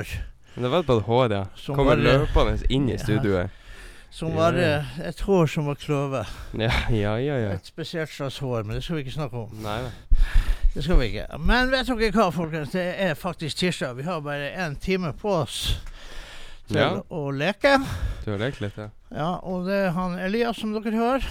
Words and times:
hår 0.00 0.56
Men 0.56 0.62
det 0.66 0.70
var 0.72 0.82
på 0.82 0.96
et 0.98 1.04
hår, 1.06 1.32
ja. 1.32 1.44
Som 1.56 1.76
Kommer 1.76 1.96
var- 1.96 2.04
løpende 2.04 2.66
inn 2.70 2.88
i 2.88 2.92
Ja. 2.92 2.98
studioet. 2.98 3.50
som 4.10 4.34
var 4.34 4.52
ja. 4.58 4.82
ja. 4.98 5.04
et 5.08 5.20
hår 5.20 5.46
som 5.46 5.66
var 5.66 5.74
kløvet. 5.78 6.26
Ja, 6.58 6.70
ja, 6.90 7.16
ja. 7.16 7.36
ja. 7.38 7.52
Et 7.54 7.66
spesielt 7.66 8.10
slags 8.10 8.38
hår, 8.38 8.62
men 8.64 8.74
det 8.74 8.82
skal 8.84 8.96
vi 8.96 9.02
ikke 9.04 9.14
snakke 9.14 9.36
om. 9.36 9.50
Nei 9.62 9.82
nei. 9.82 9.92
Det 10.74 10.84
skal 10.84 10.98
vi 11.00 11.06
ikke. 11.10 11.26
Men 11.38 11.70
vet 11.70 11.86
dere 11.86 12.10
hva, 12.14 12.30
folkens? 12.30 12.70
Det 12.70 12.82
er 12.98 13.14
faktisk 13.14 13.56
tirsdag. 13.56 13.96
Vi 13.96 14.02
har 14.02 14.20
bare 14.20 14.50
én 14.54 14.76
time 14.80 15.12
på 15.12 15.30
oss 15.42 15.80
til 16.68 16.76
Ja. 16.78 17.00
å 17.10 17.30
leke. 17.30 17.78
Du 18.24 18.30
har 18.30 18.38
lekt 18.38 18.60
litt, 18.60 18.76
ja. 18.78 18.88
Ja, 19.10 19.30
og 19.42 19.66
det 19.66 19.74
er 19.86 19.90
han 19.90 20.18
Elias 20.18 20.56
som 20.60 20.72
dere 20.72 20.92
hører. 20.94 21.26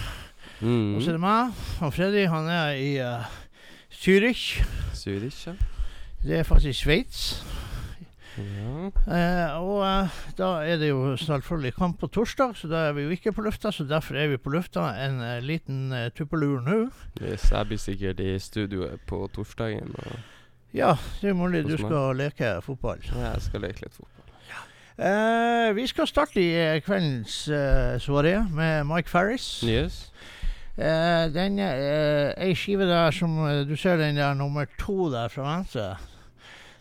Mm. 0.61 0.95
Og 0.95 1.01
så 1.01 1.09
er 1.09 1.11
det 1.13 1.21
meg. 1.21 1.53
Han 1.79 1.91
Freddy, 1.91 2.25
han 2.27 2.47
er 2.51 2.71
i 2.75 2.99
uh, 2.99 3.23
Zürich. 3.91 4.61
Zürich, 4.93 5.47
ja. 5.47 5.53
Det 6.23 6.39
er 6.39 6.43
faktisk 6.43 6.83
Sveits. 6.83 7.43
Ja. 8.39 8.89
Eh, 9.15 9.57
og 9.59 9.83
eh, 9.85 10.17
da 10.37 10.49
er 10.65 10.79
det 10.81 10.89
jo 10.89 11.15
selvfølgelig 11.19 11.73
kamp 11.75 11.99
på 12.01 12.07
torsdag, 12.07 12.55
så 12.55 12.69
da 12.71 12.83
er 12.87 12.95
vi 12.97 13.05
jo 13.05 13.15
ikke 13.15 13.33
på 13.35 13.45
lufta. 13.45 13.71
Så 13.71 13.83
derfor 13.89 14.15
er 14.15 14.31
vi 14.31 14.37
på 14.37 14.53
lufta 14.53 14.89
en 15.05 15.21
eh, 15.21 15.39
liten 15.43 15.91
uh, 15.93 16.07
tuppelur 16.15 16.61
nå. 16.65 16.79
Yes, 17.21 17.51
jeg 17.51 17.67
blir 17.67 17.81
sikkert 17.81 18.19
i 18.23 18.37
studioet 18.39 19.01
på 19.07 19.27
torsdagen, 19.35 19.95
Ja, 20.73 20.95
det 21.21 21.29
er 21.29 21.33
mulig 21.33 21.63
du 21.65 21.77
skal 21.77 22.15
leke 22.15 22.59
fotball. 22.61 22.99
ja, 23.09 23.31
jeg 23.33 23.41
skal 23.41 23.61
leke 23.65 23.85
litt 23.85 23.93
fotball. 23.93 24.15
Eh, 24.99 25.75
vi 25.75 25.87
skal 25.87 26.07
starte 26.07 26.41
i 26.41 26.49
eh, 26.59 26.81
kveldens 26.83 27.45
soaré 28.03 28.35
med 28.51 28.83
Mike 28.83 29.09
Farris. 29.09 29.63
Yes. 29.63 30.09
Eh, 30.79 31.25
den 31.33 31.59
ei 31.59 32.53
skive 32.55 32.85
der 32.87 33.11
som 33.11 33.33
eh, 33.43 33.65
Du 33.67 33.75
ser 33.75 33.97
den 33.99 34.15
der 34.15 34.33
nummer 34.33 34.65
to 34.79 35.09
der 35.11 35.27
fra 35.27 35.43
venstre. 35.57 35.97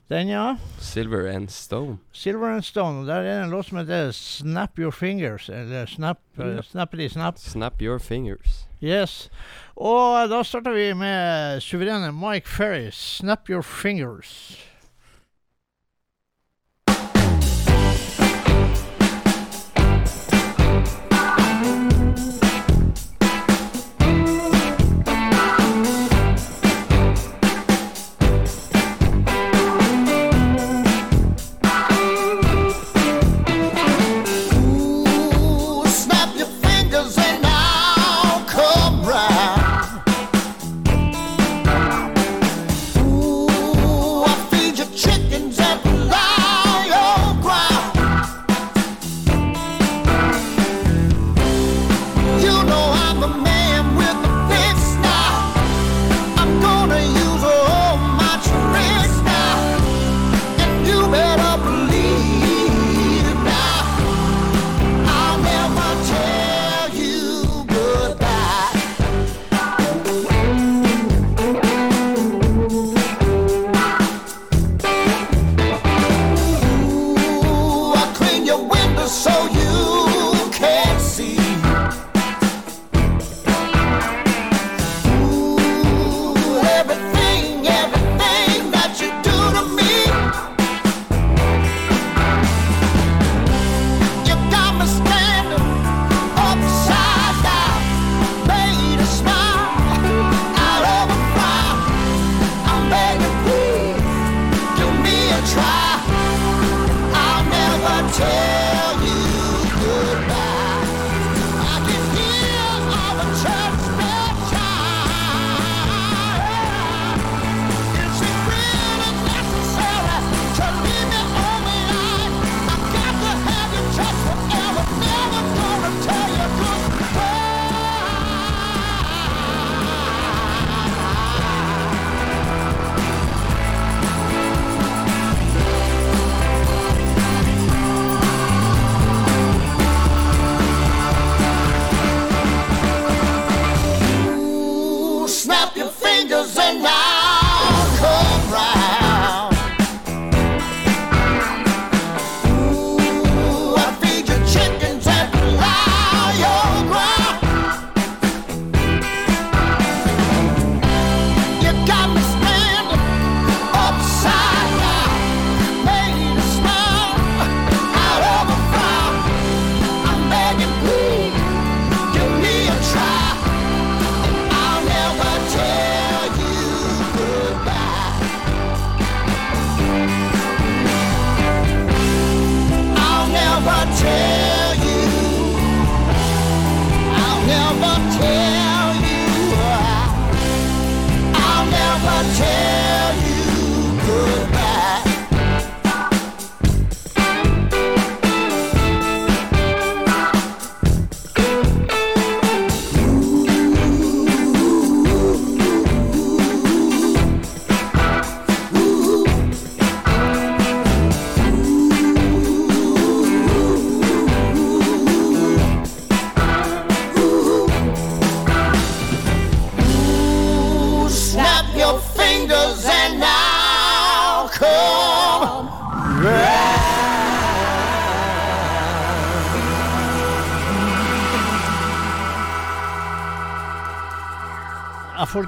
Den, 0.08 0.28
ja. 0.28 0.56
Silver 0.78 1.26
and 1.36 1.50
Stone. 1.50 1.98
Silver 2.12 2.48
and 2.54 2.64
Stone. 2.64 3.06
Der 3.06 3.22
er 3.22 3.42
en 3.44 3.50
låt 3.50 3.66
som 3.66 3.78
heter 3.78 4.12
Snap 4.12 4.78
Your 4.78 4.90
Fingers. 4.92 5.48
Eller 5.48 5.86
Snap 5.86 6.18
uh, 6.38 6.46
Ja. 6.46 6.62
Snappity 6.62 7.08
Snap. 7.08 7.38
Snap 7.38 7.82
your 7.82 7.98
fingers. 7.98 8.64
Yes. 8.82 9.30
Og 9.76 10.28
da 10.30 10.42
starter 10.42 10.72
vi 10.72 10.94
med 10.94 11.60
suverene 11.60 12.12
Mike 12.12 12.48
Ferry, 12.48 12.88
Snap 12.92 13.50
Your 13.50 13.62
Fingers. 13.62 14.56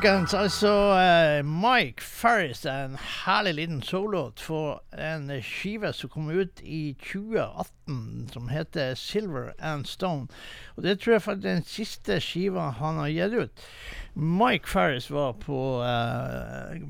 Folkens, 0.00 0.34
altså 0.34 0.70
uh, 0.96 1.46
Mike 1.46 2.02
Farris 2.02 2.64
er 2.64 2.84
en 2.84 2.96
herlig 2.96 3.54
liten 3.54 3.82
sololåt 3.82 4.40
for 4.40 4.80
en 4.96 5.28
skive 5.44 5.90
som 5.92 6.08
kom 6.08 6.30
ut 6.32 6.62
i 6.64 6.94
2018 7.02 8.30
som 8.32 8.48
heter 8.48 8.94
'Silver 8.94 9.52
and 9.58 9.84
Stone'. 9.84 10.28
Og 10.76 10.82
Det 10.82 11.00
tror 11.00 11.12
jeg 11.12 11.22
er 11.26 11.34
den 11.34 11.62
siste 11.64 12.20
skiva 12.20 12.70
han 12.70 12.96
har 12.96 13.08
gitt 13.08 13.32
ut. 13.32 13.50
Mike 14.14 14.68
Farris 14.68 15.10
var 15.10 15.32
på 15.32 15.82
uh, 15.84 16.80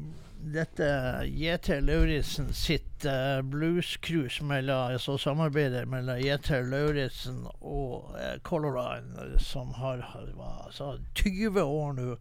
dette 0.54 0.86
J.T. 1.26 1.80
Lauritzen 1.80 2.52
sitt 2.54 3.04
uh, 3.04 3.42
bluescruise 3.42 4.44
altså 4.70 5.16
samarbeidet 5.18 5.88
mellom 5.88 6.16
J.T. 6.18 6.62
Lauritzen 6.62 7.46
og 7.60 8.14
uh, 8.14 8.38
Color 8.42 8.78
Line, 8.78 9.38
som 9.38 9.74
har, 9.74 9.96
har 9.96 10.66
altså 10.66 10.98
20 11.14 11.62
år 11.62 11.92
nå 11.92 12.16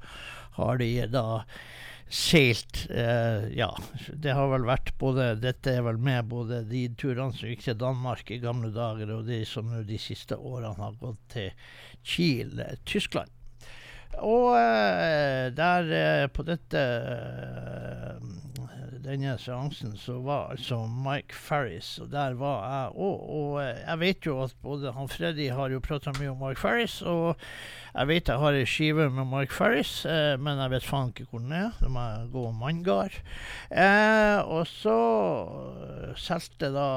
har 0.59 0.81
de 0.81 0.93
da 1.11 1.25
seilt 2.09 2.87
eh, 2.89 3.49
Ja, 3.53 3.69
det 4.13 4.33
har 4.33 4.49
vel 4.49 4.65
vært 4.65 4.95
både 5.01 5.35
Dette 5.41 5.75
er 5.77 5.83
vel 5.85 5.99
med 6.01 6.29
både 6.31 6.63
de 6.67 6.87
turene 6.97 7.35
som 7.37 7.51
gikk 7.51 7.67
til 7.67 7.77
Danmark 7.79 8.31
i 8.33 8.41
gamle 8.41 8.71
dager, 8.73 9.13
og 9.13 9.27
de 9.29 9.43
som 9.45 9.69
nå 9.69 9.83
de 9.87 9.99
siste 10.01 10.37
årene 10.37 10.73
har 10.81 10.97
gått 11.01 11.21
til 11.35 11.51
Kiel, 12.01 12.63
Tyskland. 12.89 13.29
Og 14.25 14.55
eh, 14.57 15.47
der 15.55 15.91
eh, 15.95 16.27
på 16.33 16.43
dette 16.47 16.81
denne 19.09 19.33
seansen 19.41 19.95
så 19.97 20.19
var 20.23 20.51
altså 20.53 20.83
Mike 20.87 21.35
Farris, 21.35 21.97
og 21.99 22.11
der 22.11 22.35
var 22.37 22.61
jeg 22.69 22.93
òg. 22.95 23.25
Og 23.39 23.57
eh, 23.63 23.81
jeg 23.81 23.99
vet 24.03 24.29
jo 24.29 24.37
at 24.43 24.55
både 24.63 24.93
han 24.93 25.09
Freddy 25.09 25.49
har 25.55 25.73
jo 25.73 25.81
prata 25.83 26.13
mye 26.19 26.31
om 26.31 26.39
Mike 26.43 26.61
Farris, 26.61 27.01
og 27.01 27.41
jeg 27.95 28.07
vet 28.11 28.29
jeg 28.29 28.43
har 28.43 28.59
ei 28.59 28.67
skive 28.69 29.09
med 29.09 29.29
Mike 29.31 29.55
Farris, 29.55 29.93
eh, 30.05 30.35
men 30.37 30.61
jeg 30.61 30.75
vet 30.75 30.87
faen 30.87 31.13
ikke 31.13 31.27
hvor 31.31 31.43
den 31.43 31.57
er. 31.57 31.75
Det 31.81 31.91
må 31.91 32.05
jeg 32.05 32.31
gå 32.35 32.45
manngard. 32.61 33.19
Eh, 33.73 34.39
og 34.45 34.69
så 34.69 34.97
eh, 35.89 36.15
solgte 36.15 36.71
da 36.75 36.89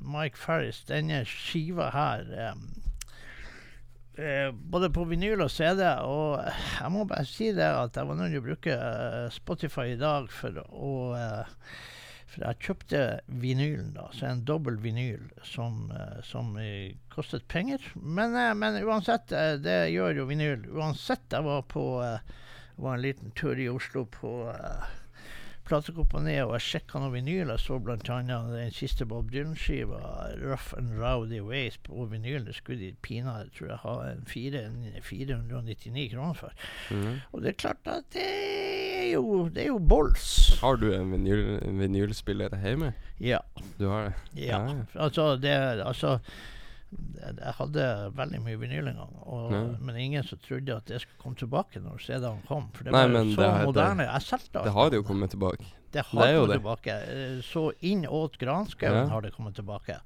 Mike 0.00 0.40
Farris 0.40 0.82
denne 0.88 1.24
skiva 1.28 1.92
her. 1.94 2.28
Eh, 2.32 2.87
eh, 4.18 4.48
både 4.52 4.90
på 4.94 5.04
vinyl 5.08 5.44
og 5.44 5.52
CD, 5.52 5.84
og 6.04 6.42
jeg 6.42 6.90
må 6.94 7.04
bare 7.08 7.26
si 7.28 7.52
det 7.56 7.66
at 7.66 7.96
jeg 7.96 8.08
var 8.08 8.18
nødt 8.18 8.34
til 8.34 8.42
å 8.42 8.46
bruke 8.48 8.74
eh, 8.74 9.28
Spotify 9.34 9.92
i 9.92 10.00
dag 10.00 10.28
for 10.32 10.60
å 10.66 10.90
eh, 11.18 11.54
For 12.28 12.44
jeg 12.44 12.60
kjøpte 12.66 13.02
vinylen, 13.40 13.94
da, 13.96 14.10
så 14.12 14.26
en 14.28 14.42
dobbel 14.44 14.76
vinyl 14.82 15.30
som, 15.48 15.88
som 16.28 16.58
kostet 17.08 17.46
penger. 17.48 17.80
Men, 17.96 18.36
men 18.60 18.76
uansett, 18.84 19.32
det 19.64 19.78
gjør 19.94 20.20
jo 20.20 20.26
vinyl. 20.28 20.66
Uansett, 20.76 21.24
jeg 21.32 21.46
var 21.46 21.64
på 21.72 21.86
jeg 22.04 22.84
var 22.84 22.98
en 22.98 23.02
liten 23.06 23.32
tur 23.32 23.56
i 23.56 23.70
Oslo 23.72 24.04
på 24.12 24.34
platekompaniet, 25.68 26.46
og 26.46 26.54
jeg 26.56 26.64
sjekka 26.66 27.02
noen 27.02 27.14
vinyl. 27.14 27.52
Jeg 27.52 27.62
så 27.62 27.78
bl.a. 27.82 27.98
den 27.98 28.72
siste 28.74 29.06
Bob 29.08 29.30
Dylan-skiva, 29.32 30.00
'Rough 30.40 30.72
and 30.78 30.96
Rowdy 30.98 31.40
Ways', 31.44 31.78
på 31.84 32.08
vinyl. 32.10 32.46
Det 32.46 32.56
skulle 32.56 32.80
de 32.80 32.94
pinadø, 33.02 33.48
tror 33.54 33.68
jeg, 33.68 33.80
ha 33.84 33.94
en 34.12 34.24
499 34.26 36.08
kroner 36.14 36.34
for. 36.34 36.52
Mm. 36.90 37.20
Og 37.32 37.42
det 37.42 37.52
er 37.52 37.58
klart 37.64 37.92
at 37.92 38.08
det 38.14 38.26
er 38.26 39.10
jo, 39.12 39.48
det 39.48 39.62
er 39.62 39.72
jo 39.72 39.78
bols. 39.78 40.58
Har 40.60 40.76
du 40.80 40.90
en 40.92 41.12
vinyl, 41.12 41.58
vinylspiller 41.78 42.56
hjemme? 42.64 42.92
Ja. 43.20 43.38
Du 43.78 43.88
har 43.88 44.08
det? 44.08 44.14
ja. 44.36 44.58
Ja, 44.58 44.76
ja. 44.76 44.84
Altså, 44.94 45.36
det 45.36 45.54
Altså 45.84 46.18
jeg 46.90 47.52
hadde 47.58 47.84
veldig 48.16 48.38
mye 48.44 48.56
vinyl 48.60 48.86
en 48.88 48.96
gang, 49.02 49.16
og, 49.28 49.52
men 49.84 49.96
ingen 50.00 50.22
som 50.24 50.38
trodde 50.40 50.76
at 50.76 50.86
det 50.88 51.00
skulle 51.02 51.20
komme 51.20 51.36
tilbake 51.36 51.82
når 51.84 52.00
CD-en 52.00 52.38
kom. 52.48 52.70
For 52.72 52.84
det 52.84 52.92
Nei, 52.94 53.02
var 53.06 53.24
så 53.24 53.36
det 53.36 53.48
har- 53.50 53.58
det- 53.58 53.66
moderne. 53.66 54.06
Jeg 54.08 54.22
solgte 54.22 54.64
Det 54.64 54.72
har 54.72 54.90
jo 54.90 55.02
kommet 55.02 55.30
tilbake. 55.30 55.64
Det 55.92 56.04
har 56.06 56.26
Det 56.26 56.34
kommet 56.38 56.60
tilbake. 56.60 56.88
Eh, 56.88 57.42
Så 57.42 57.72
inn 57.80 58.06
åt 58.06 58.38
granskauen 58.38 58.94
Ja. 58.94 59.06
har 59.08 59.20
det 59.22 59.32
kommet 59.34 59.54
tilbake. 59.54 60.00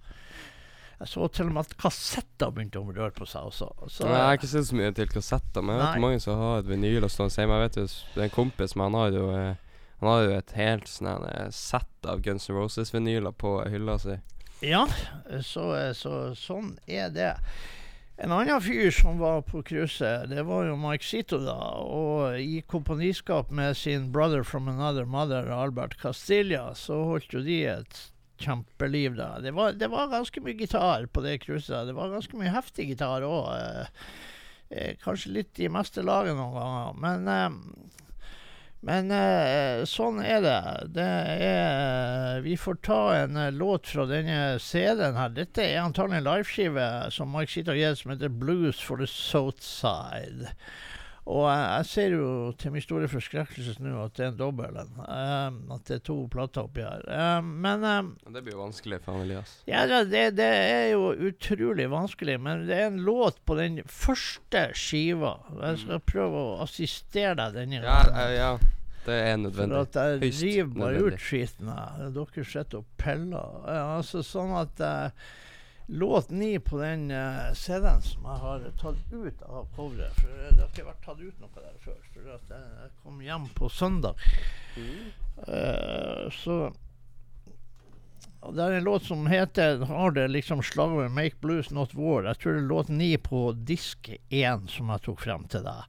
Jeg 1.02 1.08
så 1.08 1.28
til 1.32 1.46
og 1.46 1.52
med 1.52 1.60
at 1.66 1.76
kassetter 1.76 2.50
begynte 2.52 2.78
å 2.78 2.94
røre 2.94 3.10
på 3.10 3.26
seg 3.26 3.42
også. 3.42 3.72
Så, 3.90 4.04
Nei, 4.04 4.12
jeg 4.12 4.22
har 4.26 4.36
ikke 4.38 4.46
sett 4.46 4.64
så 4.66 4.74
mye 4.74 4.94
til 4.94 5.06
kassetter, 5.08 5.62
men 5.62 5.76
jeg 5.78 5.86
vet 5.86 5.94
Nei. 5.94 6.00
mange 6.00 6.20
som 6.20 6.38
har 6.38 6.58
et 6.60 6.66
vinyl 6.66 7.02
og 7.04 7.10
hjemme. 7.10 7.58
Jeg 7.58 7.70
vet 7.70 7.74
jo, 7.76 7.86
det 8.14 8.20
er 8.20 8.22
en 8.24 8.30
kompis, 8.30 8.76
men 8.76 8.92
han 8.92 9.00
har 9.00 9.10
jo 9.10 9.30
eh, 9.34 9.54
Han 10.00 10.08
har 10.10 10.22
jo 10.24 10.30
et 10.36 10.50
helt 10.56 10.84
sånn 10.90 11.24
eh, 11.30 11.48
sett 11.50 12.06
av 12.06 12.20
Guns 12.22 12.48
N' 12.50 12.56
Roses-vinyler 12.56 13.32
på 13.38 13.68
hylla 13.70 13.98
si. 14.00 14.16
Ja, 14.62 14.86
så, 15.42 15.64
så 15.98 16.16
sånn 16.38 16.76
er 16.86 17.10
det. 17.10 17.32
En 18.22 18.30
annen 18.30 18.60
fyr 18.62 18.92
som 18.94 19.18
var 19.18 19.40
på 19.42 19.64
cruiset, 19.66 20.28
det 20.30 20.44
var 20.46 20.68
jo 20.68 20.76
Mike 20.78 21.02
Zito, 21.02 21.40
da. 21.42 21.56
Og 21.82 22.38
i 22.38 22.60
kompaniskap 22.70 23.50
med 23.50 23.74
sin 23.76 24.10
brother 24.14 24.44
from 24.46 24.68
another 24.70 25.08
mother, 25.08 25.50
Albert 25.50 25.96
Castilla, 25.98 26.68
så 26.78 27.00
holdt 27.08 27.34
jo 27.34 27.42
de 27.42 27.58
et 27.72 28.02
kjempeliv 28.42 29.16
da. 29.18 29.32
Det 29.42 29.54
var, 29.56 29.74
det 29.78 29.88
var 29.90 30.12
ganske 30.12 30.42
mye 30.44 30.58
gitar 30.60 31.08
på 31.10 31.24
det 31.24 31.40
cruiset. 31.42 31.88
Det 31.88 31.96
var 31.96 32.12
ganske 32.14 32.38
mye 32.38 32.52
heftig 32.54 32.92
gitar 32.92 33.26
òg. 33.26 33.50
Eh, 33.56 34.06
eh, 34.70 34.94
kanskje 35.02 35.34
litt 35.40 35.58
i 35.58 35.70
meste 35.72 36.04
laget 36.06 36.38
noen 36.38 36.54
ganger. 36.58 37.02
Men 37.02 37.32
eh, 37.32 37.58
men 38.82 39.12
eh, 39.14 39.84
sånn 39.86 40.18
er 40.26 40.40
det. 40.42 40.60
det 40.96 41.08
er, 41.46 42.40
vi 42.42 42.56
får 42.58 42.80
ta 42.82 43.00
en 43.14 43.38
eh, 43.38 43.52
låt 43.54 43.86
fra 43.92 44.08
denne 44.10 44.58
CD-en 44.58 45.18
her. 45.20 45.30
Dette 45.36 45.62
er 45.62 45.84
antagelig 45.84 46.18
en 46.18 46.26
liveskive 46.26 46.88
som 47.14 47.30
Mark 47.30 47.54
har 47.54 47.78
gitt, 47.78 48.00
som 48.00 48.10
heter 48.10 48.32
'Blues 48.32 48.82
for 48.82 48.98
the 48.98 49.06
South 49.06 49.62
Side'. 49.62 50.50
Og 51.30 51.44
jeg 51.46 51.84
ser 51.86 52.14
jo 52.16 52.28
til 52.58 52.72
min 52.74 52.82
store 52.82 53.06
forskrekkelse 53.06 53.76
nå 53.84 53.92
at 54.02 54.16
det 54.18 54.24
er 54.24 54.30
en 54.32 54.38
dobbel 54.40 54.74
en. 54.80 54.88
Eh, 55.06 55.58
at 55.76 55.84
det 55.86 56.00
er 56.00 56.02
to 56.08 56.16
plater 56.32 56.66
oppi 56.66 56.82
her. 56.82 57.04
Um, 57.38 57.52
men 57.62 57.84
um, 57.86 58.08
Det 58.26 58.42
blir 58.42 58.56
jo 58.56 58.64
vanskelig 58.64 58.98
for 59.04 59.22
Elias. 59.22 59.52
ja, 59.70 59.84
det, 59.86 60.24
det, 60.40 60.48
er 60.48 60.88
jo 60.96 61.12
utrolig 61.28 61.86
vanskelig, 61.92 62.40
men 62.42 62.66
det 62.66 62.74
er 62.80 62.90
en 62.90 62.98
låt 63.06 63.38
på 63.46 63.54
den 63.60 63.78
første 63.86 64.64
skiva. 64.74 65.36
Jeg 65.62 65.84
skal 65.84 66.02
prøve 66.10 66.42
å 66.42 66.56
assistere 66.66 67.36
deg 67.38 67.54
denne 67.60 67.84
Ja, 67.84 68.00
gangen. 68.02 68.18
eh, 68.18 68.34
ja, 68.40 68.50
det 69.06 69.20
er 69.28 69.38
nødvendig. 69.44 69.78
For 69.78 70.02
at 70.02 70.20
jeg 70.22 70.34
river 70.42 70.74
bare 70.82 71.06
ut 71.06 71.22
skiten. 71.22 71.70
Dere 72.18 72.44
sitter 72.50 72.82
og 72.82 72.90
piller. 72.98 73.56
Ja, 73.70 73.86
altså 74.00 74.26
sånn 74.26 74.52
at 74.58 74.82
eh, 74.82 75.30
Låt 75.86 76.30
ni 76.30 76.58
på 76.58 76.78
den 76.78 77.10
uh, 77.10 77.52
CD-en 77.54 78.02
som 78.02 78.24
jeg 78.24 78.42
har 78.44 78.68
tatt 78.80 79.12
ut 79.12 79.42
av 79.42 79.66
coveret 79.76 80.20
For 80.20 80.30
eh, 80.30 80.52
det 80.54 80.62
har 80.62 80.70
ikke 80.70 80.86
vært 80.86 81.02
tatt 81.04 81.20
ut 81.20 81.42
noe 81.42 81.50
der 81.56 81.74
før. 81.82 81.98
For 82.14 82.30
at 82.36 82.54
jeg, 82.54 82.70
jeg 82.84 82.94
kom 83.02 83.20
hjem 83.26 83.50
på 83.58 83.68
søndag. 83.68 84.24
Eh, 84.78 86.30
så 86.32 86.62
og 88.42 88.56
Det 88.56 88.64
er 88.64 88.72
en 88.74 88.84
låt 88.84 89.04
som 89.06 89.26
heter 89.30 89.84
Har 89.86 90.10
det 90.10 90.24
liksom 90.28 90.62
slagordet 90.66 91.12
'Make 91.12 91.36
Blues 91.40 91.70
Not 91.70 91.94
War'. 91.94 92.26
Jeg 92.26 92.38
tror 92.38 92.52
det 92.52 92.62
er 92.62 92.68
låt 92.68 92.88
ni 92.88 93.16
på 93.16 93.52
disk 93.52 94.10
én 94.30 94.66
som 94.68 94.90
jeg 94.90 95.02
tok 95.02 95.20
frem 95.20 95.44
til 95.48 95.62
deg. 95.62 95.84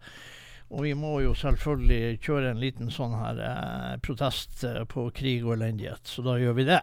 Og 0.70 0.84
vi 0.84 0.94
må 0.94 1.20
jo 1.22 1.34
selvfølgelig 1.38 2.20
kjøre 2.22 2.52
en 2.52 2.62
liten 2.62 2.92
sånn 2.94 3.14
her 3.18 3.42
eh, 3.42 3.98
protest 4.06 4.64
eh, 4.64 4.84
på 4.90 5.10
krig 5.14 5.46
og 5.46 5.58
elendighet, 5.58 6.02
så 6.06 6.26
da 6.26 6.38
gjør 6.42 6.54
vi 6.58 6.66
det. 6.70 6.82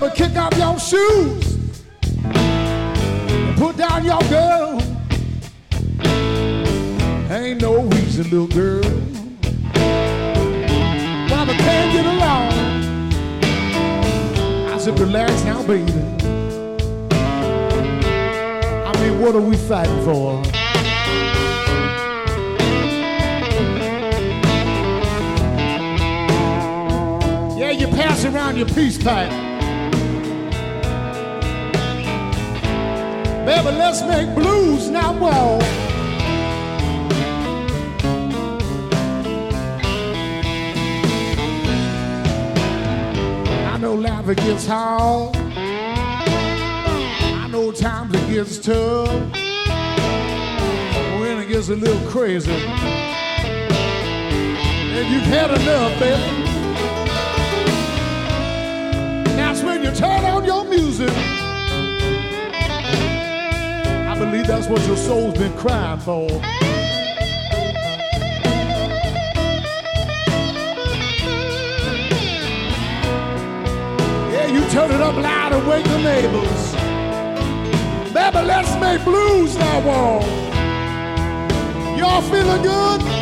Baby, 0.00 0.14
kick 0.14 0.36
off 0.36 0.56
your 0.56 0.78
shoes 0.78 1.72
and 2.22 3.56
put 3.58 3.76
down 3.76 4.04
your 4.04 4.20
girl. 4.28 4.80
Ain't 7.28 7.60
no 7.60 7.82
reason, 7.82 8.30
little 8.30 8.46
girl, 8.46 8.84
why 11.28 11.44
we 11.48 11.54
can't 11.54 11.92
get 11.92 12.06
along. 12.06 12.52
I 14.72 14.78
said, 14.78 14.98
relax 15.00 15.42
now, 15.42 15.64
baby. 15.66 15.92
I 18.86 18.92
mean, 19.00 19.20
what 19.20 19.34
are 19.34 19.40
we 19.40 19.56
fighting 19.56 20.04
for? 20.04 20.40
Yeah, 27.58 27.72
you 27.72 27.88
pass 27.88 28.24
around 28.24 28.56
your 28.58 28.68
peace 28.68 28.96
pipe. 29.02 29.47
Baby, 33.48 33.72
let's 33.78 34.02
make 34.02 34.34
blues 34.34 34.90
now, 34.90 35.14
whoa. 35.14 35.58
I 43.72 43.78
know 43.80 43.94
life 43.94 44.26
gets 44.36 44.66
hard. 44.66 45.34
I 45.34 47.48
know 47.50 47.72
times 47.72 48.14
it 48.16 48.28
gets 48.28 48.58
tough. 48.58 49.08
When 51.18 51.38
it 51.38 51.48
gets 51.48 51.70
a 51.70 51.74
little 51.74 52.06
crazy. 52.10 52.52
And 54.92 55.08
you've 55.10 55.22
had 55.22 55.50
enough, 55.58 55.98
baby. 55.98 56.37
That's 64.48 64.66
what 64.66 64.80
your 64.86 64.96
soul's 64.96 65.36
been 65.36 65.54
crying 65.58 66.00
for. 66.00 66.26
Yeah, 74.32 74.46
you 74.46 74.66
turn 74.70 74.90
it 74.90 75.02
up 75.02 75.16
loud 75.16 75.52
and 75.52 75.68
wake 75.68 75.84
the 75.84 75.98
neighbors. 75.98 76.72
Baby, 78.14 78.46
let's 78.46 78.74
make 78.80 79.04
blues 79.04 79.54
now, 79.58 79.86
wall. 79.86 80.22
Y'all 81.98 82.22
feeling 82.22 82.62
good? 82.62 83.17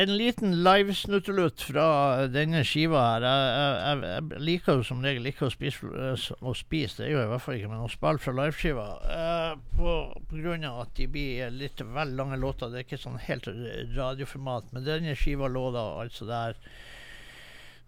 En 0.00 0.12
liten 0.16 0.54
livesnuttelutt 0.64 1.62
fra 1.68 1.86
denne 2.32 2.62
skiva 2.66 3.02
her. 3.04 3.26
Jeg, 3.26 3.48
jeg, 3.80 4.02
jeg, 4.06 4.42
liker 4.48 4.78
jo 4.78 4.86
som 4.86 5.02
regel 5.04 5.30
ikke 5.30 5.48
å 5.48 5.52
spise, 5.52 5.90
å 6.40 6.54
spise, 6.56 7.02
det 7.02 7.10
gjør 7.10 7.22
jeg 7.22 7.28
i 7.28 7.32
hvert 7.34 7.44
fall 7.44 7.58
ikke, 7.58 7.72
men 7.72 7.84
å 7.84 7.90
spille 7.92 8.22
fra 8.24 8.36
liveskiva. 8.38 8.86
Eh, 9.16 9.50
på, 9.76 9.96
på 10.30 10.40
grunn 10.40 10.68
av 10.68 10.84
at 10.86 10.94
de 10.96 11.08
blir 11.10 11.52
litt 11.56 11.82
vel 11.84 12.14
lange 12.18 12.38
låter. 12.40 12.70
Det 12.70 12.80
er 12.80 12.88
ikke 12.88 13.02
sånn 13.02 13.20
helt 13.26 13.50
radioformat. 13.96 14.72
Men 14.74 14.86
denne 14.88 15.16
skiva 15.18 15.50
lå 15.50 15.68
da 15.74 15.84
altså 16.04 16.28
der 16.28 16.56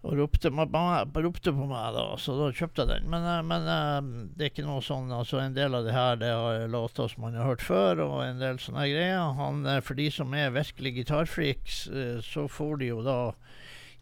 og 0.03 0.17
ropte, 0.19 0.49
ropte 0.51 1.51
på 1.55 1.65
meg, 1.69 1.93
da, 1.95 2.03
så 2.19 2.35
da 2.35 2.49
kjøpte 2.51 2.83
jeg 2.83 2.89
den. 2.89 3.05
Men, 3.11 3.23
eh, 3.23 3.43
men 3.47 3.67
eh, 3.71 4.09
det 4.35 4.45
er 4.45 4.51
ikke 4.51 4.65
noe 4.67 4.83
sånn 4.83 5.13
altså 5.15 5.39
En 5.39 5.55
del 5.55 5.77
av 5.77 5.87
det 5.87 5.93
her 5.95 6.17
det 6.19 6.31
er 6.33 6.65
låter 6.71 7.07
som 7.07 7.23
man 7.23 7.37
har 7.39 7.53
hørt 7.53 7.63
før, 7.63 8.03
og 8.03 8.17
en 8.25 8.41
del 8.41 8.59
sånne 8.59 8.89
greier. 8.91 9.31
Han, 9.39 9.63
eh, 9.63 9.79
for 9.85 9.95
de 9.99 10.09
som 10.11 10.35
er 10.35 10.51
virkelig 10.55 10.97
gitarfreaks, 10.97 11.79
så 12.27 12.47
får 12.51 12.81
de 12.81 12.91
jo 12.91 12.99
da 13.05 13.17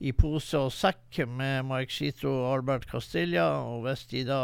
i 0.01 0.09
pose 0.17 0.57
og 0.57 0.73
sekk 0.73 1.21
med 1.29 1.67
Mike 1.69 1.93
Zito 1.93 2.31
og 2.31 2.49
Albert 2.55 2.89
Castilla. 2.89 3.51
Og 3.61 3.85
hvis 3.85 4.07
de 4.09 4.25
da 4.25 4.41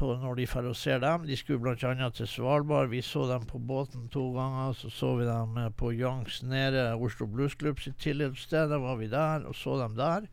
på 0.00 0.14
Når 0.16 0.34
de 0.38 0.46
drar 0.48 0.68
og 0.70 0.76
dem 1.02 1.26
De 1.28 1.36
skulle 1.36 1.60
bl.a. 1.60 2.10
til 2.10 2.26
Svalbard. 2.26 2.88
Vi 2.88 3.02
så 3.04 3.26
dem 3.28 3.46
på 3.46 3.58
båten 3.58 4.08
to 4.08 4.32
ganger. 4.32 4.72
Så 4.72 4.90
så 4.90 5.16
vi 5.16 5.26
dem 5.28 5.56
eh, 5.56 5.70
på 5.70 5.92
Youngs 5.92 6.42
nede, 6.42 6.94
Oslo 6.94 7.26
Blues 7.26 7.52
Club 7.58 7.80
sitt 7.80 7.98
tillitssted. 7.98 8.70
Da 8.70 8.78
var 8.78 8.96
vi 8.96 9.08
der 9.08 9.44
og 9.46 9.54
så 9.54 9.76
dem 9.82 9.96
der. 9.96 10.28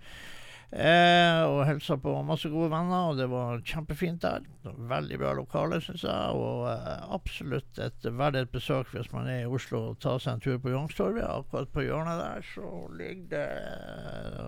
Eh, 0.67 1.41
og 1.47 1.62
hilsa 1.69 1.95
på 2.03 2.12
masse 2.27 2.50
gode 2.51 2.67
venner, 2.74 3.12
og 3.12 3.19
det 3.21 3.29
var 3.31 3.62
kjempefint 3.63 4.19
der. 4.25 4.43
Veldig 4.89 5.19
bra 5.21 5.31
lokale, 5.38 5.79
syns 5.83 6.03
jeg. 6.03 6.33
Og 6.36 6.65
eh, 6.74 7.05
absolutt 7.15 7.79
et 7.79 8.07
verdt 8.07 8.41
et 8.41 8.51
besøk 8.51 8.91
hvis 8.91 9.07
man 9.13 9.29
er 9.31 9.45
i 9.45 9.47
Oslo 9.47 9.93
og 9.93 10.01
tar 10.03 10.19
seg 10.19 10.36
en 10.36 10.43
tur 10.43 10.59
på 10.59 10.74
Youngstorget. 10.74 11.24
Akkurat 11.24 11.71
på 11.71 11.88
hjørnet 11.88 12.19
der 12.19 12.43
så 12.51 12.74
ligger 13.00 13.31
det 13.31 13.47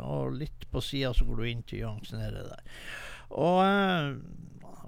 Og 0.03 0.36
litt 0.41 0.67
på 0.71 0.84
sida 0.84 1.13
så 1.15 1.27
går 1.27 1.39
du 1.39 1.47
inn 1.47 1.63
til 1.63 1.86
Youngs 1.86 2.12
nede 2.12 2.43
der. 2.51 2.84
Og 3.39 3.63
eh, 3.63 4.13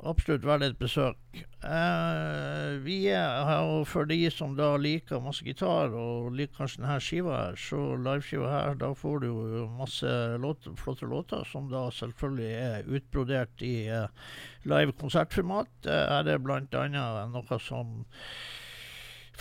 absolutt 0.07 0.45
verdt 0.45 0.65
et 0.65 0.77
besøk. 0.79 1.41
Eh, 1.61 2.77
vi 2.85 2.97
er, 3.13 3.43
og 3.61 3.85
for 3.89 4.07
de 4.09 4.17
som 4.33 4.55
da 4.57 4.73
liker 4.81 5.21
masse 5.21 5.45
gitar, 5.45 5.93
og 5.93 6.31
liker 6.37 6.61
kanskje 6.61 6.81
denne 6.81 6.97
skiva 7.03 7.35
her, 7.37 7.59
så 7.59 7.81
liveskiva 8.01 8.49
her, 8.49 8.79
da 8.81 8.91
får 8.97 9.21
du 9.21 9.27
jo 9.29 9.67
masse 9.77 10.15
låter, 10.41 10.73
flotte 10.79 11.09
låter, 11.09 11.45
som 11.51 11.69
da 11.71 11.85
selvfølgelig 11.93 12.49
er 12.55 12.89
utbrodert 12.97 13.65
i 13.65 13.75
eh, 13.93 14.33
live 14.69 14.97
konsertformat. 15.01 15.71
Eh, 15.85 16.03
her 16.15 16.33
er 16.33 16.41
blant 16.41 16.75
annet 16.81 17.31
noe 17.35 17.61
som 17.61 18.01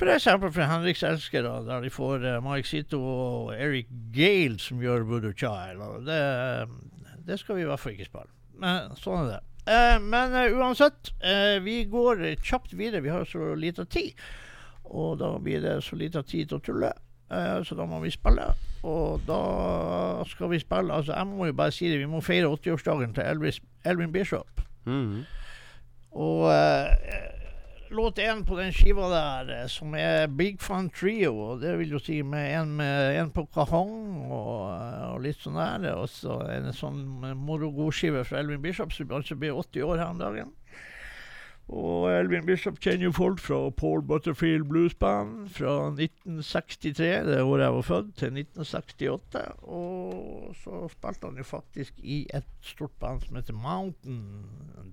F.eks. 0.01 0.25
for 0.41 0.65
Henriks 0.65 1.03
elskere, 1.05 1.59
der 1.67 1.83
de 1.85 1.91
får 1.93 2.23
uh, 2.25 2.37
Mike 2.41 2.69
Sito 2.69 3.01
og 3.05 3.51
Eric 3.53 3.91
Gale 4.15 4.57
som 4.63 4.81
gjør 4.81 5.05
Voodoo 5.05 5.35
Child. 5.37 6.07
Det, 6.07 6.21
det 7.27 7.37
skal 7.41 7.59
vi 7.59 7.67
i 7.67 7.69
hvert 7.69 7.83
fall 7.83 7.99
ikke 7.99 8.09
spille. 8.09 8.33
Men 8.61 8.97
sånn 8.97 9.27
er 9.27 9.33
det. 9.35 9.50
Eh, 9.67 9.99
men 10.01 10.35
eh, 10.35 10.57
uansett, 10.57 11.13
eh, 11.21 11.59
vi 11.63 11.85
går 11.91 12.23
kjapt 12.43 12.73
videre. 12.73 13.03
Vi 13.05 13.13
har 13.13 13.25
så 13.29 13.55
lita 13.55 13.85
tid. 13.85 14.13
Og 14.85 15.19
da 15.21 15.37
blir 15.39 15.61
det 15.63 15.83
så 15.85 15.97
lita 15.97 16.23
tid 16.23 16.49
til 16.51 16.59
å 16.59 16.65
tulle. 16.65 16.93
Så 17.63 17.77
da 17.79 17.85
må 17.87 18.01
vi 18.03 18.11
spille. 18.11 18.43
Og 18.83 19.21
da 19.23 20.25
skal 20.27 20.49
vi 20.51 20.59
spille 20.59 20.91
Altså, 20.91 21.13
jeg 21.15 21.27
må 21.31 21.47
jo 21.47 21.55
bare 21.55 21.71
si 21.71 21.87
det, 21.87 22.01
vi 22.01 22.09
må 22.11 22.19
feire 22.27 22.49
80-årsdagen 22.51 23.13
til 23.15 23.23
Elvis, 23.23 23.61
Elvin 23.87 24.11
Bishop. 24.11 24.65
Mhm. 24.85 25.21
Og 26.11 26.49
eh, 26.51 26.91
låt 27.91 28.19
én 28.19 28.45
på 28.47 28.57
den 28.57 28.73
skiva 28.73 29.09
der, 29.09 29.63
eh, 29.63 29.67
som 29.67 29.95
er 29.95 30.27
Big 30.27 30.61
Fun 30.61 30.91
Trio, 30.91 31.35
og 31.35 31.61
det 31.61 31.77
vil 31.79 31.97
jo 31.97 32.01
si 32.03 32.23
med 32.23 32.61
en, 32.61 32.77
med 32.77 33.19
en 33.21 33.31
på 33.35 33.47
kahong 33.55 34.31
og, 34.31 34.71
eh, 34.75 35.05
og 35.11 35.25
litt 35.25 35.41
sånn 35.43 35.59
der, 35.59 35.89
og 35.97 36.09
så 36.13 36.41
en 36.51 36.71
sånn 36.77 37.03
moro-god-skive 37.37 38.25
fra 38.29 38.41
Elvin 38.41 38.63
Bishop, 38.63 38.95
som 38.95 39.11
altså 39.17 39.37
blir 39.39 39.59
80 39.59 39.87
år 39.89 40.03
her 40.03 40.15
om 40.15 40.23
dagen. 40.23 40.55
Og 41.71 42.09
Elvin 42.11 42.47
Bishop 42.47 42.81
kjenner 42.83 43.07
jo 43.07 43.13
folk 43.15 43.39
fra 43.39 43.59
Paul 43.79 44.03
Butterfield 44.03 44.65
Blues 44.67 44.95
Band 44.99 45.49
fra 45.55 45.75
1963, 45.93 47.27
det 47.29 47.37
året 47.43 47.63
jeg 47.63 47.77
var 47.77 47.87
født, 47.87 48.09
til 48.19 48.41
1968. 48.41 49.45
Og 49.63 50.57
så 50.65 50.81
spilte 50.91 51.31
han 51.31 51.39
jo 51.39 51.47
faktisk 51.47 52.01
i 52.03 52.25
et 52.35 52.49
stort 52.67 52.97
band 53.03 53.23
som 53.23 53.39
heter 53.39 53.55
Mountain. 53.55 54.25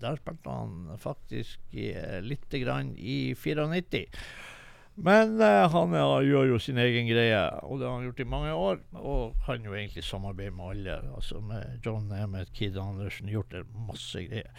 Der 0.02 0.20
spilte 0.22 0.54
han 0.54 1.00
faktisk 1.02 1.60
i, 1.72 1.90
lite 2.22 2.62
grann 2.62 2.94
i 2.98 3.34
94. 3.34 4.06
Men 5.00 5.36
uh, 5.42 5.70
han 5.70 5.94
eh, 5.94 6.26
gjør 6.26 6.48
jo 6.52 6.60
sin 6.62 6.80
egen 6.82 7.06
greie, 7.06 7.42
og 7.62 7.78
det 7.78 7.86
har 7.86 8.00
han 8.00 8.08
gjort 8.08 8.24
i 8.24 8.30
mange 8.32 8.54
år. 8.54 8.80
Og 8.98 9.36
kan 9.46 9.66
jo 9.66 9.76
egentlig 9.78 10.04
samarbeide 10.04 10.56
med 10.58 10.72
alle. 10.74 10.98
Altså 11.14 11.42
med 11.42 11.86
John 11.86 12.10
Emmett, 12.18 12.50
Kid 12.54 12.78
Andersen, 12.82 13.30
gjort 13.30 13.54
det 13.54 13.66
masse 13.88 14.26
greier. 14.26 14.50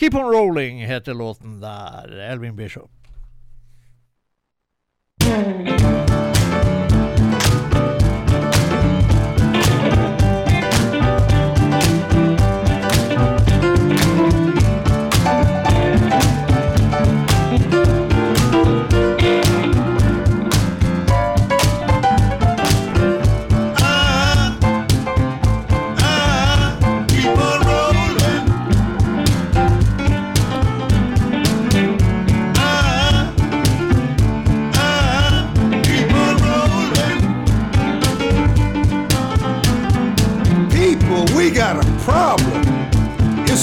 Keep 0.00 0.16
On 0.16 0.30
Rolling 0.32 0.80
heter 0.88 1.14
låten 1.14 1.60
der. 1.60 2.16
Elvin 2.32 2.56
Bishop. 2.56 2.90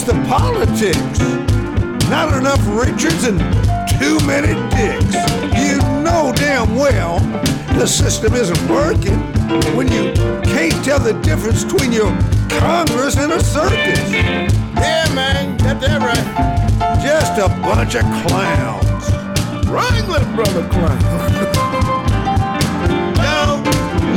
The 0.02 0.14
politics. 0.28 1.20
Not 2.10 2.34
enough 2.34 2.60
Richards 2.68 3.24
and 3.24 3.38
too 4.00 4.18
many 4.26 4.54
dicks. 4.76 5.14
You 5.56 5.78
know 6.02 6.34
damn 6.36 6.76
well 6.76 7.20
the 7.78 7.86
system 7.86 8.34
isn't 8.34 8.60
working 8.68 9.20
when 9.76 9.92
you 9.92 10.12
can't 10.44 10.84
tell 10.84 10.98
the 11.00 11.14
difference 11.22 11.64
between 11.64 11.92
your 11.92 12.10
Congress 12.50 13.16
and 13.18 13.32
a 13.32 13.44
circus. 13.44 14.12
Yeah, 14.12 15.08
man, 15.14 15.56
got 15.58 15.80
that 15.82 16.02
right. 16.02 17.00
Just 17.02 17.38
a 17.38 17.48
bunch 17.62 17.94
of 17.94 18.02
clowns. 18.26 19.12
Wrangling, 19.68 20.36
brother 20.36 20.68
clown. 20.70 21.00
Don't 23.22 23.64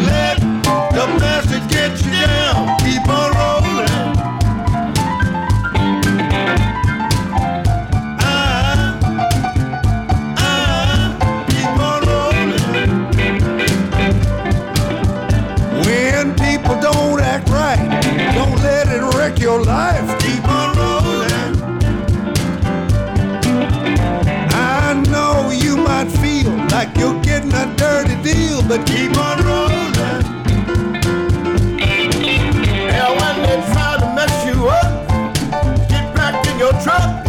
let 0.07 0.39
the 0.95 1.07
message 1.21 1.69
get 1.71 2.03
you 2.05 2.11
down. 2.11 2.34
Your 19.45 19.63
life. 19.63 20.09
Keep 20.21 20.49
on 20.49 20.75
rolling. 20.75 21.55
I 24.55 24.95
know 25.11 25.51
you 25.51 25.77
might 25.77 26.09
feel 26.23 26.51
like 26.69 26.97
you're 26.97 27.21
getting 27.21 27.53
a 27.53 27.67
dirty 27.77 28.17
deal, 28.23 28.63
but 28.67 28.87
Keep 28.87 29.19
on 29.19 29.45
rolling. 29.45 29.95
And 32.99 33.11
when 33.21 33.37
they 33.45 33.59
try 33.73 33.99
to 34.01 34.07
mess 34.17 34.35
you 34.47 34.67
up, 34.67 35.09
get 35.91 36.15
back 36.15 36.47
in 36.49 36.59
your 36.59 36.73
truck. 36.83 37.24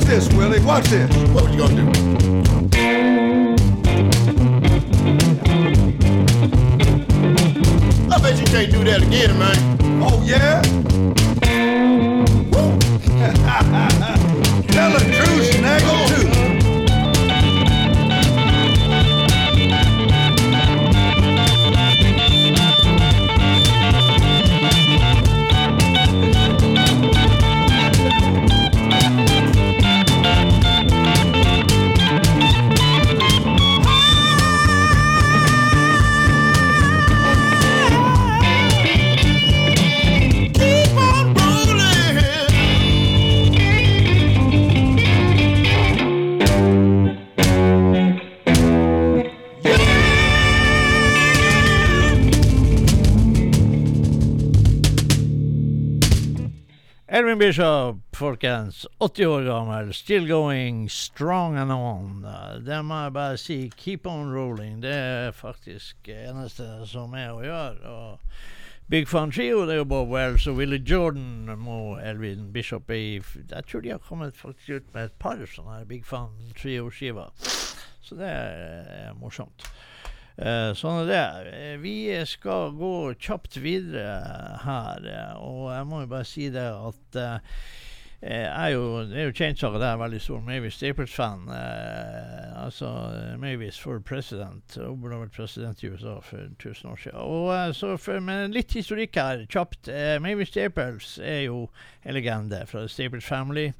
Watch 0.00 0.08
this. 0.08 0.32
Willie. 0.32 0.60
Watch 0.60 0.86
this. 0.86 1.14
What 1.28 1.52
you 1.52 1.58
gonna 1.58 1.74
do? 1.74 1.82
I 8.10 8.18
bet 8.18 8.40
you 8.40 8.46
can't 8.46 8.72
do 8.72 8.82
that 8.84 9.02
again, 9.02 9.38
man. 9.38 9.56
Oh, 10.02 10.22
yeah? 10.24 10.62
Tell 14.72 14.96
Bishop, 57.40 58.16
folkens. 58.16 58.86
80 58.98 59.26
år 59.26 59.42
gammel. 59.42 59.94
Still 59.94 60.28
going 60.28 60.90
strong 60.90 61.56
and 61.56 61.72
on. 61.72 62.26
Det 62.66 62.84
må 62.84 62.98
jeg 63.02 63.12
bare 63.12 63.36
si. 63.40 63.70
Keep 63.76 64.06
on 64.06 64.34
rolling. 64.34 64.82
Det 64.82 64.92
er 64.92 65.30
faktisk 65.32 66.10
eneste 66.12 66.66
som 66.84 67.14
er 67.16 67.30
å 67.32 67.40
gjøre. 67.40 67.94
Og 67.94 68.90
Big 68.92 69.08
Fun 69.08 69.32
Trio, 69.32 69.62
det 69.64 69.72
er 69.72 69.80
jo 69.80 69.88
Bob 69.88 70.12
Wells 70.12 70.44
og 70.52 70.60
Willie 70.60 70.84
Jordan 70.84 71.48
og 71.56 72.02
Elvin 72.04 72.52
Bishop 72.52 72.90
Jeg 72.90 73.64
tror 73.70 73.80
de 73.80 73.94
har 73.94 74.04
kommet 74.04 74.36
faktisk 74.36 74.68
ut 74.68 74.94
med 74.94 75.08
et 75.08 75.16
par 75.18 75.40
sånne 75.40 75.86
Big 75.88 76.04
Fun 76.04 76.52
Trio-skiver. 76.60 77.32
Så 78.04 78.20
det 78.20 78.28
er 78.28 79.16
morsomt. 79.16 79.64
Eh, 80.38 80.70
sånn 80.78 81.02
er 81.02 81.08
det. 81.10 81.52
Eh, 81.52 81.76
Vi 81.82 81.94
skal 82.28 82.72
gå 82.78 83.14
kjapt 83.20 83.58
videre 83.60 84.58
her, 84.64 85.06
eh, 85.06 85.34
og 85.36 85.70
jeg 85.74 85.86
må 85.90 86.02
jo 86.04 86.10
bare 86.14 86.28
si 86.28 86.48
det 86.52 86.68
at 86.70 87.20
jeg 88.20 88.48
er 88.52 88.72
jo, 88.74 89.04
det 89.08 89.16
er 89.16 89.28
jo 89.30 89.32
kjent 89.32 89.58
sak 89.62 89.74
at 89.78 89.80
jeg 89.80 89.94
er 89.94 90.00
veldig 90.02 90.18
stor 90.20 90.40
Mavis 90.44 90.74
Staples-fan. 90.76 91.46
Altså 92.60 92.90
Mavis 93.40 93.78
for 93.80 93.98
president. 94.04 94.76
Hun 94.76 94.98
burde 95.00 95.22
vært 95.22 95.32
president 95.38 95.80
i 95.80 95.88
USA 95.88 96.18
for 96.20 96.44
1000 96.50 96.90
år 96.90 97.00
siden. 97.00 97.16
Og, 97.16 97.74
så 97.74 97.94
for, 97.96 98.20
men 98.20 98.52
litt 98.52 98.76
historikk 98.76 99.16
her, 99.16 99.46
kjapt. 99.48 99.88
Mavis 100.20 100.52
Staples 100.52 101.14
er 101.24 101.46
jo 101.46 101.70
en 102.04 102.18
legende 102.18 102.60
fra 102.68 102.84
The 102.84 102.92
Staples 102.92 103.24
Family 103.24 103.70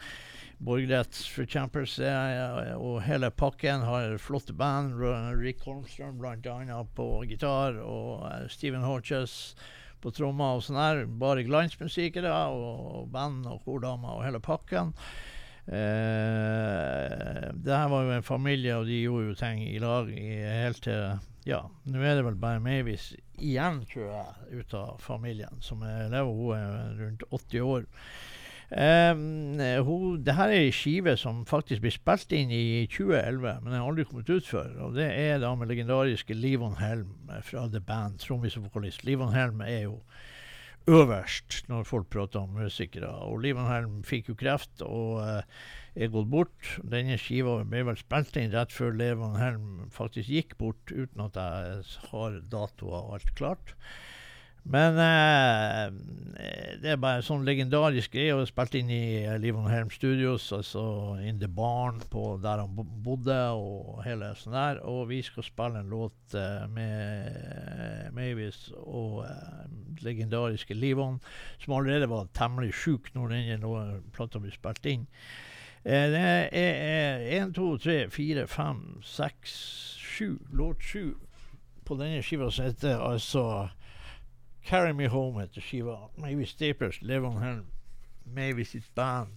borgerrettsforkjempers 0.64 1.98
eh, 2.04 2.72
og 2.76 3.00
hele 3.06 3.30
pakken. 3.32 3.84
Har 3.86 4.16
flotte 4.20 4.54
band. 4.56 4.96
Rick 5.40 5.64
Holmstrøm 5.66 6.20
bl.a. 6.20 6.80
på 6.96 7.10
gitar, 7.30 7.80
og 7.80 8.26
eh, 8.28 8.46
Stephen 8.52 8.84
Hodges 8.84 9.54
på 10.00 10.12
trommer 10.16 10.58
og 10.58 10.64
sånn 10.64 10.80
her. 10.80 11.04
Bare 11.20 11.46
glansmusikere 11.46 12.32
og 12.52 13.10
band 13.12 13.48
og 13.48 13.64
kordamer 13.66 14.18
og 14.18 14.24
hele 14.26 14.40
pakken. 14.44 14.94
Eh, 15.70 17.48
det 17.54 17.76
her 17.76 17.90
var 17.92 18.06
jo 18.06 18.14
en 18.16 18.26
familie, 18.26 18.76
og 18.76 18.88
de 18.88 19.02
gjorde 19.04 19.30
jo 19.30 19.40
ting 19.40 19.64
i 19.68 19.80
lag 19.82 20.12
i, 20.12 20.30
helt 20.64 20.82
til 20.86 21.18
Ja, 21.48 21.62
nå 21.88 22.02
er 22.04 22.18
det 22.18 22.24
vel 22.26 22.36
bare 22.40 22.60
Mavis 22.60 23.14
igjen, 23.40 23.80
tror 23.88 24.10
jeg, 24.12 24.60
ut 24.60 24.74
av 24.76 24.98
familien, 25.00 25.62
som 25.64 25.80
er 25.88 26.10
lever. 26.12 26.36
Hun 26.36 26.52
er 26.58 26.98
rundt 27.00 27.24
80 27.30 27.64
år. 27.64 27.88
Um, 28.70 29.58
det 30.22 30.36
her 30.38 30.52
er 30.52 30.60
ei 30.68 30.70
skive 30.70 31.16
som 31.18 31.42
faktisk 31.48 31.82
ble 31.82 31.90
spilt 31.90 32.30
inn 32.36 32.52
i 32.54 32.86
2011, 32.86 33.64
men 33.64 33.72
den 33.72 33.80
har 33.80 33.88
aldri 33.90 34.04
kommet 34.06 34.30
ut 34.30 34.46
før. 34.46 34.68
Og 34.86 34.94
det 34.94 35.08
er 35.10 35.40
da 35.42 35.50
med 35.58 35.72
legendariske 35.72 36.36
Livon 36.38 36.76
Helm 36.78 37.32
eh, 37.34 37.42
fra 37.42 37.66
The 37.66 37.82
Band, 37.82 38.20
trommis 38.22 38.54
og 38.60 38.68
vokalist. 38.68 39.02
Livon 39.08 39.34
Helm 39.34 39.64
er 39.66 39.88
jo 39.88 39.96
øverst 40.86 41.64
når 41.68 41.82
folk 41.88 42.06
prater 42.14 42.44
om 42.44 42.54
musikere. 42.60 43.10
Og 43.26 43.42
Livon 43.42 43.66
Helm 43.66 44.04
fikk 44.06 44.30
jo 44.30 44.38
kreft 44.38 44.84
og 44.86 45.18
eh, 45.24 45.42
er 45.98 46.14
gått 46.14 46.30
bort. 46.30 46.70
Denne 46.94 47.18
skiva 47.18 47.58
ble 47.66 47.82
vel 47.90 47.98
spilt 47.98 48.38
inn 48.38 48.54
rett 48.54 48.70
før 48.70 48.94
Livon 48.94 49.34
Helm 49.40 49.90
faktisk 49.90 50.30
gikk 50.30 50.56
bort, 50.62 50.94
uten 50.94 51.26
at 51.26 51.42
jeg 51.42 51.82
har 52.12 52.38
datoer 52.54 53.02
og 53.02 53.18
alt 53.18 53.34
klart. 53.34 53.74
Men 54.64 54.98
eh, 55.00 55.92
det 56.80 56.92
er 56.92 57.00
bare 57.00 57.20
en 57.20 57.26
sånn 57.26 57.46
legendarisk 57.48 58.12
greie. 58.14 58.34
Og 58.36 58.48
spilt 58.48 58.76
inn 58.78 58.90
i 58.92 59.22
eh, 59.22 59.36
Livon 59.40 59.70
Helm 59.70 59.90
Studios, 59.92 60.50
altså 60.54 60.82
In 61.24 61.40
The 61.40 61.48
Barn, 61.48 62.00
på 62.12 62.34
der 62.42 62.62
han 62.62 62.74
bodde, 63.04 63.38
og 63.56 64.02
hele 64.06 64.32
sånn 64.38 64.56
der. 64.56 64.82
Og 64.88 65.08
vi 65.10 65.22
skal 65.26 65.46
spille 65.46 65.82
en 65.82 65.92
låt 65.92 66.36
eh, 66.38 66.66
med 66.72 67.38
eh, 67.40 68.08
Mavis 68.16 68.68
og 68.76 69.22
eh, 69.26 69.64
legendariske 70.04 70.76
Livon, 70.76 71.20
som 71.62 71.78
allerede 71.78 72.10
var 72.10 72.30
temmelig 72.36 72.74
sjuk 72.82 73.12
når 73.16 73.34
denne 73.34 74.02
plata 74.16 74.42
ble 74.42 74.52
spilt 74.54 74.92
inn. 74.92 75.08
Eh, 75.84 76.06
det 76.12 76.22
er 76.52 77.26
én, 77.40 77.52
to, 77.56 77.72
tre, 77.80 78.04
fire, 78.12 78.46
fem, 78.50 79.00
seks, 79.06 79.56
sju. 80.04 80.36
Låt 80.52 80.84
sju 80.84 81.16
på 81.90 81.96
denne 81.98 82.22
skiva 82.22 82.50
som 82.54 82.68
heter 82.68 83.00
altså 83.02 83.42
Carry 84.64 84.92
Me 84.92 85.08
Home 85.08 85.40
heter 85.40 85.60
skiva. 85.60 85.98
Mavis 86.16 86.50
Staples, 86.50 87.00
Levon 87.02 87.40
Helm, 87.42 87.66
Mavis 88.24 88.70
sitt 88.70 88.94
band. 88.94 89.36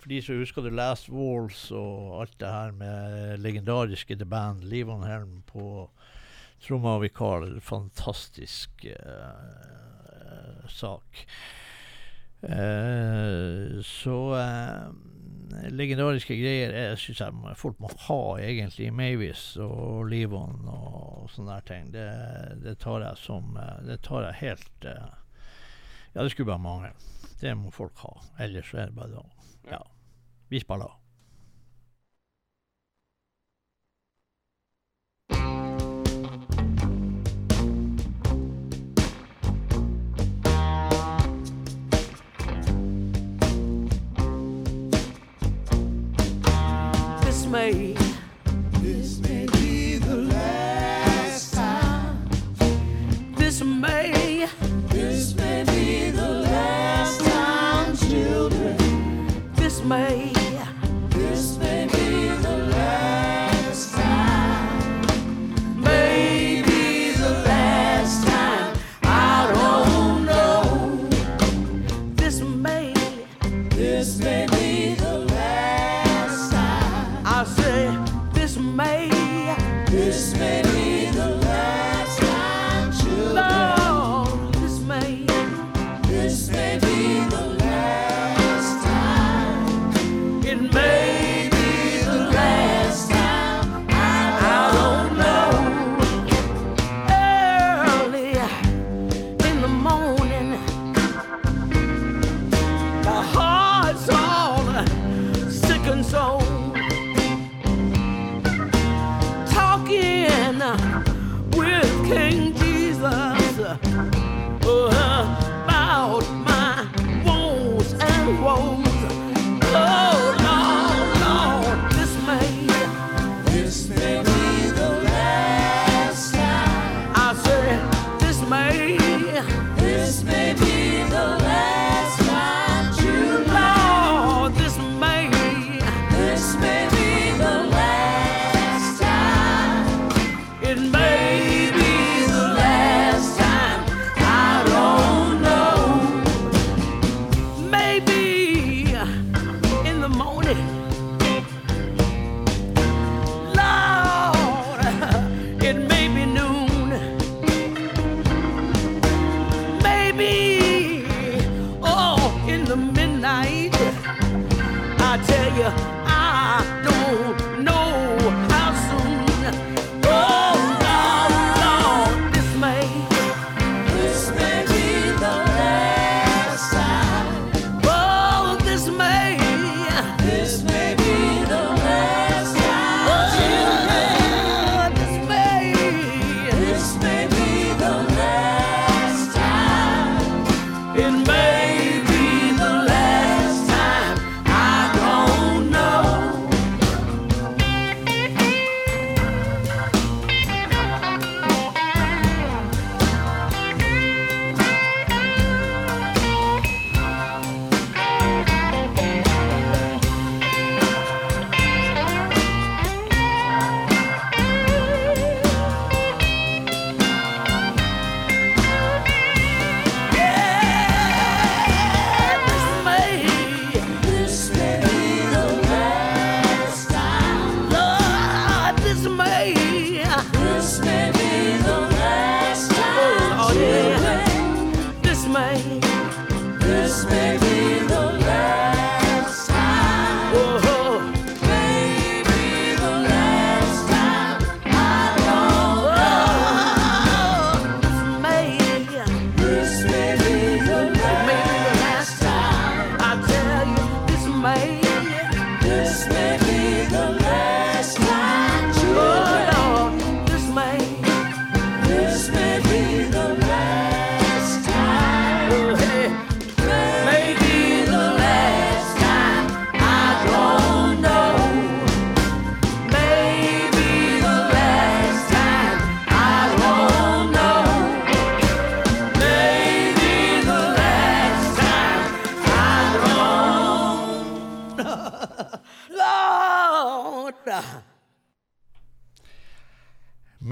For 0.00 0.08
de 0.08 0.22
som 0.24 0.38
husker 0.40 0.64
The 0.64 0.72
Last 0.72 1.10
Walls 1.12 1.66
og 1.76 2.22
alt 2.22 2.38
det 2.40 2.48
her 2.48 2.72
med 2.72 3.42
legendariske 3.44 4.16
The 4.16 4.24
Band, 4.24 4.64
Levon 4.64 5.04
Helm 5.04 5.42
på 5.46 5.90
tromma 6.64 6.96
og 6.96 7.04
vikar. 7.04 7.44
Fantastisk 7.60 8.86
uh, 8.86 10.64
sak. 10.68 11.24
Uh, 12.40 13.76
så 13.84 14.16
eh, 14.40 14.86
legendariske 15.74 16.36
greier 16.38 16.74
jeg 16.74 16.98
syns 17.00 17.22
folk 17.58 17.78
må 17.82 17.90
ha 18.06 18.20
egentlig 18.42 18.90
Mavis 18.94 19.44
og 19.60 20.06
Livon 20.10 20.66
og 20.70 21.30
sånne 21.34 21.56
der 21.58 21.66
ting. 21.70 21.90
Det, 21.94 22.06
det 22.64 22.76
tar 22.82 23.04
jeg 23.04 23.20
som 23.20 23.56
eh, 23.58 23.76
Det 23.88 24.00
tar 24.06 24.28
jeg 24.28 24.40
helt 24.40 24.88
eh, 24.88 25.10
Ja, 26.14 26.22
det 26.22 26.30
skulle 26.32 26.52
bare 26.52 26.64
mangle. 26.64 26.92
Det 27.40 27.54
må 27.56 27.70
folk 27.72 27.98
ha. 28.04 28.16
Ellers 28.42 28.72
er 28.74 28.90
det 28.90 28.96
bare 28.96 29.14
da. 29.14 29.46
Ja. 29.70 29.82
Vi 30.50 30.60
spiller. 30.60 30.96
made 47.50 47.99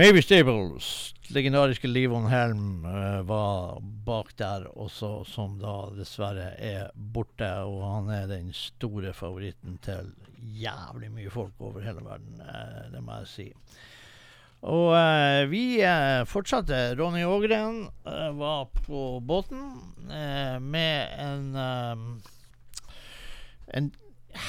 Maybe 0.08 0.22
Stables, 0.22 1.14
legendariske 1.28 1.88
Livon 1.88 2.26
Helm, 2.26 2.84
uh, 2.84 3.20
var 3.28 3.76
bak 4.06 4.30
der 4.40 4.62
også, 4.72 5.10
som 5.28 5.58
da 5.60 5.90
dessverre 5.92 6.46
er 6.64 6.86
borte. 6.96 7.50
Og 7.68 7.82
han 7.84 8.08
er 8.14 8.30
den 8.30 8.48
store 8.56 9.12
favoritten 9.12 9.76
til 9.84 10.08
jævlig 10.62 11.12
mye 11.12 11.34
folk 11.34 11.60
over 11.60 11.84
hele 11.84 12.00
verden, 12.06 12.40
uh, 12.40 12.88
det 12.88 13.04
må 13.04 13.18
jeg 13.18 13.30
si. 13.34 13.46
Og 14.64 14.96
eh, 14.96 15.42
vi 15.52 15.62
eh, 15.84 16.24
fortsatte. 16.24 16.80
Ronny 16.96 17.28
Ågren 17.28 17.84
eh, 18.08 18.32
var 18.40 18.72
på 18.80 19.04
båten 19.20 19.68
eh, 20.08 20.56
med 20.56 21.20
en 21.20 22.20
en 23.76 23.92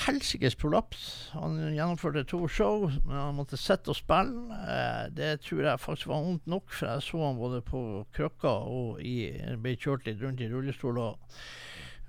helsikes 0.06 0.58
prolaps. 0.60 1.06
Han 1.36 1.58
gjennomførte 1.74 2.26
to 2.30 2.44
show, 2.48 2.88
men 3.06 3.16
han 3.16 3.38
måtte 3.38 3.60
sitte 3.60 3.94
og 3.94 3.98
spille. 4.00 4.60
Eh, 4.60 5.08
det 5.16 5.32
tror 5.46 5.66
jeg 5.66 5.84
faktisk 5.84 6.12
var 6.12 6.26
vondt 6.26 6.50
nok, 6.50 6.70
for 6.74 6.92
jeg 6.92 7.06
så 7.08 7.24
han 7.26 7.40
både 7.40 7.64
på 7.66 7.82
krøkka 8.16 8.54
og 8.70 9.02
i, 9.06 9.18
ble 9.62 9.76
kjørt 9.80 10.08
litt 10.10 10.22
rundt 10.24 10.44
i 10.46 10.52
rullestol. 10.52 11.02
Og 11.04 11.42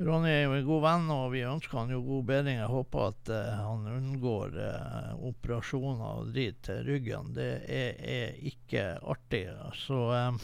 Ronny 0.00 0.30
er 0.32 0.46
jo 0.46 0.54
en 0.56 0.64
god 0.64 0.84
venn, 0.86 1.10
og 1.12 1.26
vi 1.34 1.42
ønsker 1.44 1.76
han 1.82 1.90
jo 1.92 2.00
god 2.06 2.22
bedring. 2.30 2.56
Jeg 2.56 2.72
håper 2.72 3.10
at 3.10 3.32
eh, 3.36 3.58
han 3.66 3.84
unngår 3.98 4.56
eh, 4.64 5.10
operasjoner 5.28 6.22
og 6.22 6.30
drit 6.32 6.62
til 6.64 6.80
ryggen. 6.86 7.34
Det 7.36 7.50
er, 7.68 8.00
er 8.00 8.38
ikke 8.48 8.94
artig. 9.12 9.42
Så 9.76 9.98
eh, 10.16 10.38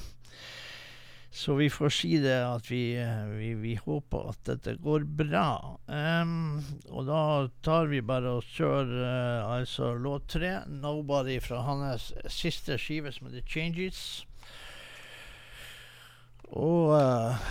så 1.37 1.55
vi 1.55 1.67
får 1.71 1.91
si 1.93 2.15
det 2.23 2.37
at 2.41 2.71
vi, 2.71 2.97
vi, 3.37 3.51
vi 3.61 3.75
håper 3.77 4.31
at 4.31 4.39
dette 4.49 4.73
går 4.81 5.05
bra. 5.19 5.77
Um, 5.85 6.63
og 6.89 7.11
da 7.11 7.19
tar 7.67 7.91
vi 7.91 8.01
bare 8.01 8.39
og 8.39 8.47
kjører 8.57 8.95
uh, 9.05 9.59
altså 9.59 9.93
låt 10.01 10.31
tre, 10.33 10.55
'Nobody', 10.65 11.43
fra 11.45 11.61
hans 11.67 12.09
siste 12.33 12.79
skive 12.81 13.13
som 13.13 13.29
heter 13.29 13.45
'Changes'. 13.45 14.25
Og 16.55 16.93
uh, 16.95 17.49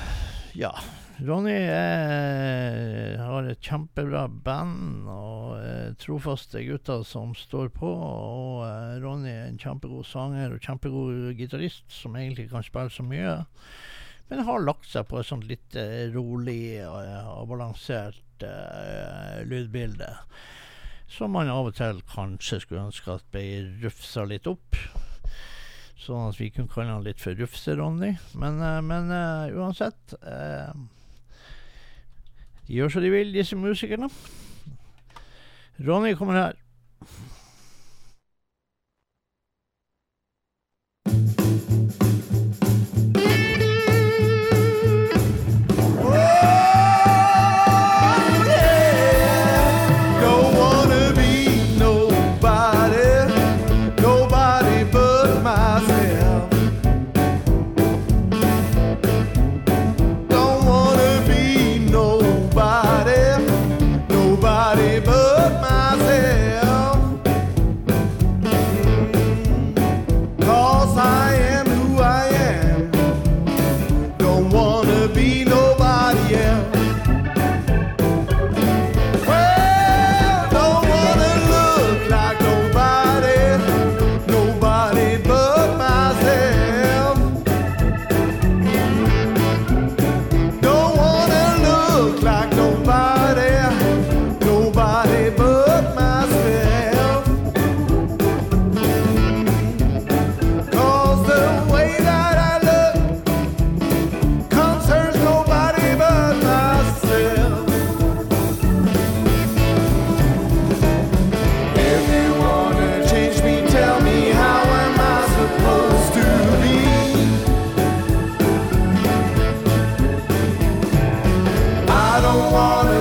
ja. 0.56 0.72
Ronny 1.16 1.54
er, 1.72 3.16
har 3.24 3.46
et 3.48 3.64
kjempebra 3.64 4.26
band 4.28 5.06
og 5.08 5.54
eh, 5.62 5.94
trofaste 5.96 6.60
gutter 6.68 7.06
som 7.08 7.32
står 7.40 7.70
på. 7.72 7.88
Og 7.88 8.66
eh, 8.66 8.98
Ronny 9.00 9.32
er 9.32 9.46
en 9.46 9.62
kjempegod 9.62 10.04
sanger 10.10 10.58
og 10.58 10.68
kjempegod 10.68 11.32
gitarist 11.40 11.88
som 11.88 12.18
egentlig 12.20 12.50
kan 12.52 12.68
spille 12.68 12.92
så 12.92 13.06
mye. 13.08 13.38
Men 14.28 14.44
har 14.44 14.68
lagt 14.68 14.92
seg 14.92 15.08
på 15.08 15.22
et 15.22 15.30
sånt 15.30 15.48
litt 15.48 15.80
rolig 16.12 16.82
og 16.84 17.48
balansert 17.48 18.44
uh, 18.44 19.40
lydbilde. 19.46 20.10
Som 21.08 21.36
man 21.38 21.52
av 21.54 21.70
og 21.70 21.76
til 21.78 22.02
kanskje 22.12 22.64
skulle 22.64 22.88
ønske 22.90 23.20
at 23.20 23.28
ble 23.32 23.46
rufsa 23.86 24.26
litt 24.28 24.50
opp. 24.50 24.82
Sånn 25.96 26.28
at 26.28 26.40
vi 26.40 26.50
kunne 26.52 26.72
kalle 26.72 26.92
han 26.92 27.06
litt 27.06 27.22
for 27.24 27.38
Rufse-Ronny. 27.40 28.12
Men, 28.40 28.60
eh, 28.60 28.82
men 28.84 29.12
uh, 29.14 29.48
uansett 29.56 30.16
uh, 30.22 30.74
De 32.68 32.76
gjør 32.76 32.92
som 32.92 33.06
de 33.06 33.14
vil, 33.14 33.32
disse 33.36 33.56
musikerne. 33.56 34.10
Ronny 35.86 36.16
kommer 36.20 36.42
her. 36.42 36.60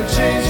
change. 0.09 0.44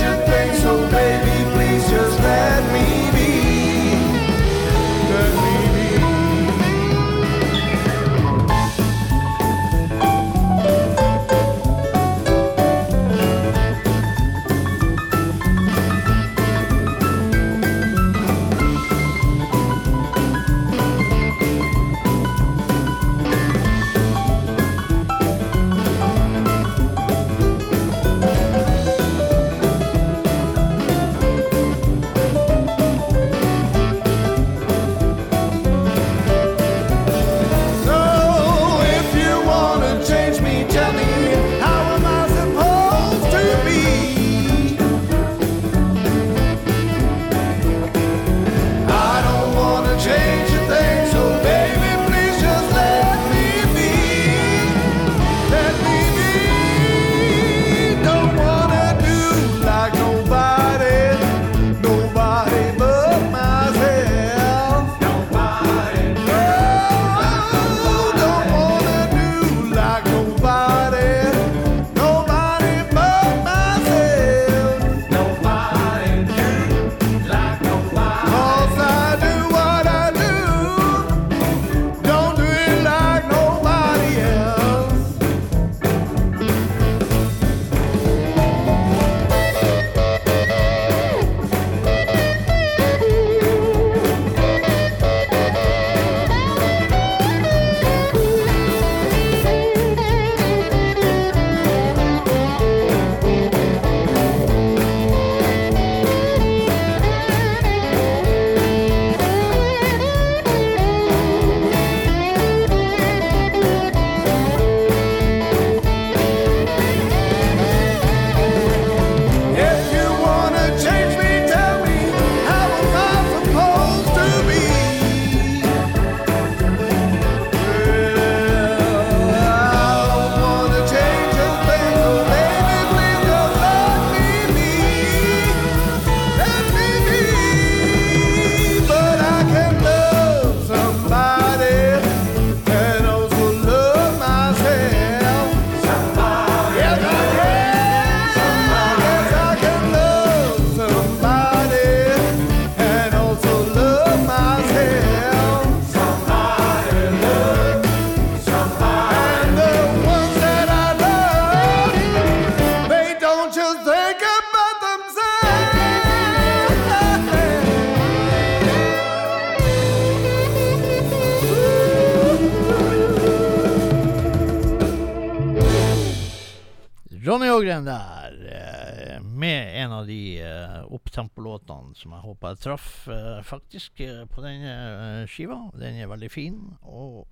Som 182.04 182.12
jeg 182.12 182.26
håper 182.26 182.52
jeg 182.52 182.62
traff 182.66 182.88
eh, 183.08 183.40
faktisk 183.48 184.04
eh, 184.04 184.22
på 184.28 184.44
denne 184.44 184.76
eh, 184.76 185.24
skiva. 185.30 185.56
Den 185.80 185.96
er 185.96 186.10
veldig 186.10 186.30
fin, 186.32 186.60
og 186.84 187.24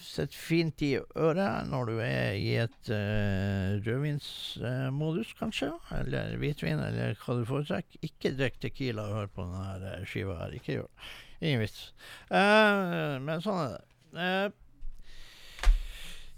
sitter 0.00 0.38
fint 0.38 0.82
i 0.86 0.92
øret 0.96 1.66
når 1.68 1.90
du 1.90 1.98
er 2.00 2.36
i 2.38 2.54
et 2.62 2.88
uh, 2.88 3.76
rødvinsmodus, 3.84 5.34
kanskje. 5.36 5.68
Eller 5.98 6.38
hvitvin, 6.40 6.80
eller 6.80 7.18
hva 7.20 7.36
du 7.36 7.44
foretrekker. 7.48 8.00
Ikke 8.06 8.32
drikk 8.38 8.56
Tequila 8.62 9.04
og 9.10 9.18
hør 9.18 9.32
på 9.34 9.44
denne 9.44 9.92
uh, 9.98 10.06
skiva 10.08 10.38
her. 10.40 10.56
Ikke 10.56 10.78
gjør. 10.78 11.10
Ingen 11.42 11.66
vits. 11.66 11.82
Uh, 12.30 13.18
men 13.26 13.44
sånn 13.44 13.60
er 13.66 13.76
det. 13.76 14.54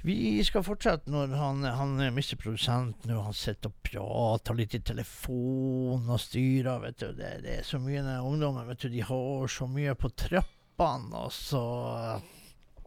Vi 0.08 0.40
skal 0.46 0.64
fortsette 0.64 1.10
når 1.12 1.34
han, 1.36 1.64
han 1.68 1.98
mister 2.16 2.38
produsenten 2.40 2.94
Produsent 3.02 3.10
nå. 3.10 3.18
Han 3.26 3.36
sitter 3.36 3.68
og 3.68 3.82
prater 3.84 4.56
litt 4.56 4.76
i 4.78 4.80
telefon 4.80 6.08
og 6.08 6.20
styrer. 6.22 6.80
vet 6.86 7.02
du. 7.02 7.10
Det, 7.18 7.32
det 7.44 7.58
er 7.58 7.66
så 7.66 7.80
mye 7.82 8.00
den 8.06 8.24
ungdommen 8.24 8.64
vet 8.70 8.86
du, 8.86 8.88
de 8.94 9.04
har 9.04 9.52
så 9.52 9.68
mye 9.68 9.92
på 9.98 10.08
trappene. 10.16 11.26
Og 11.26 11.34
så, 11.34 11.62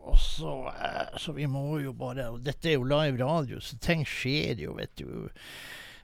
og 0.01 0.17
så, 0.17 0.55
eh, 0.72 1.13
så 1.22 1.36
vi 1.38 1.45
må 1.51 1.65
jo 1.84 1.93
bare 1.93 2.32
og 2.34 2.41
Dette 2.47 2.72
er 2.72 2.80
jo 2.80 2.89
live 2.89 3.22
radio, 3.22 3.61
så 3.61 3.78
ting 3.78 4.01
skjer 4.07 4.65
jo, 4.65 4.74
vet 4.80 4.95
du. 4.97 5.30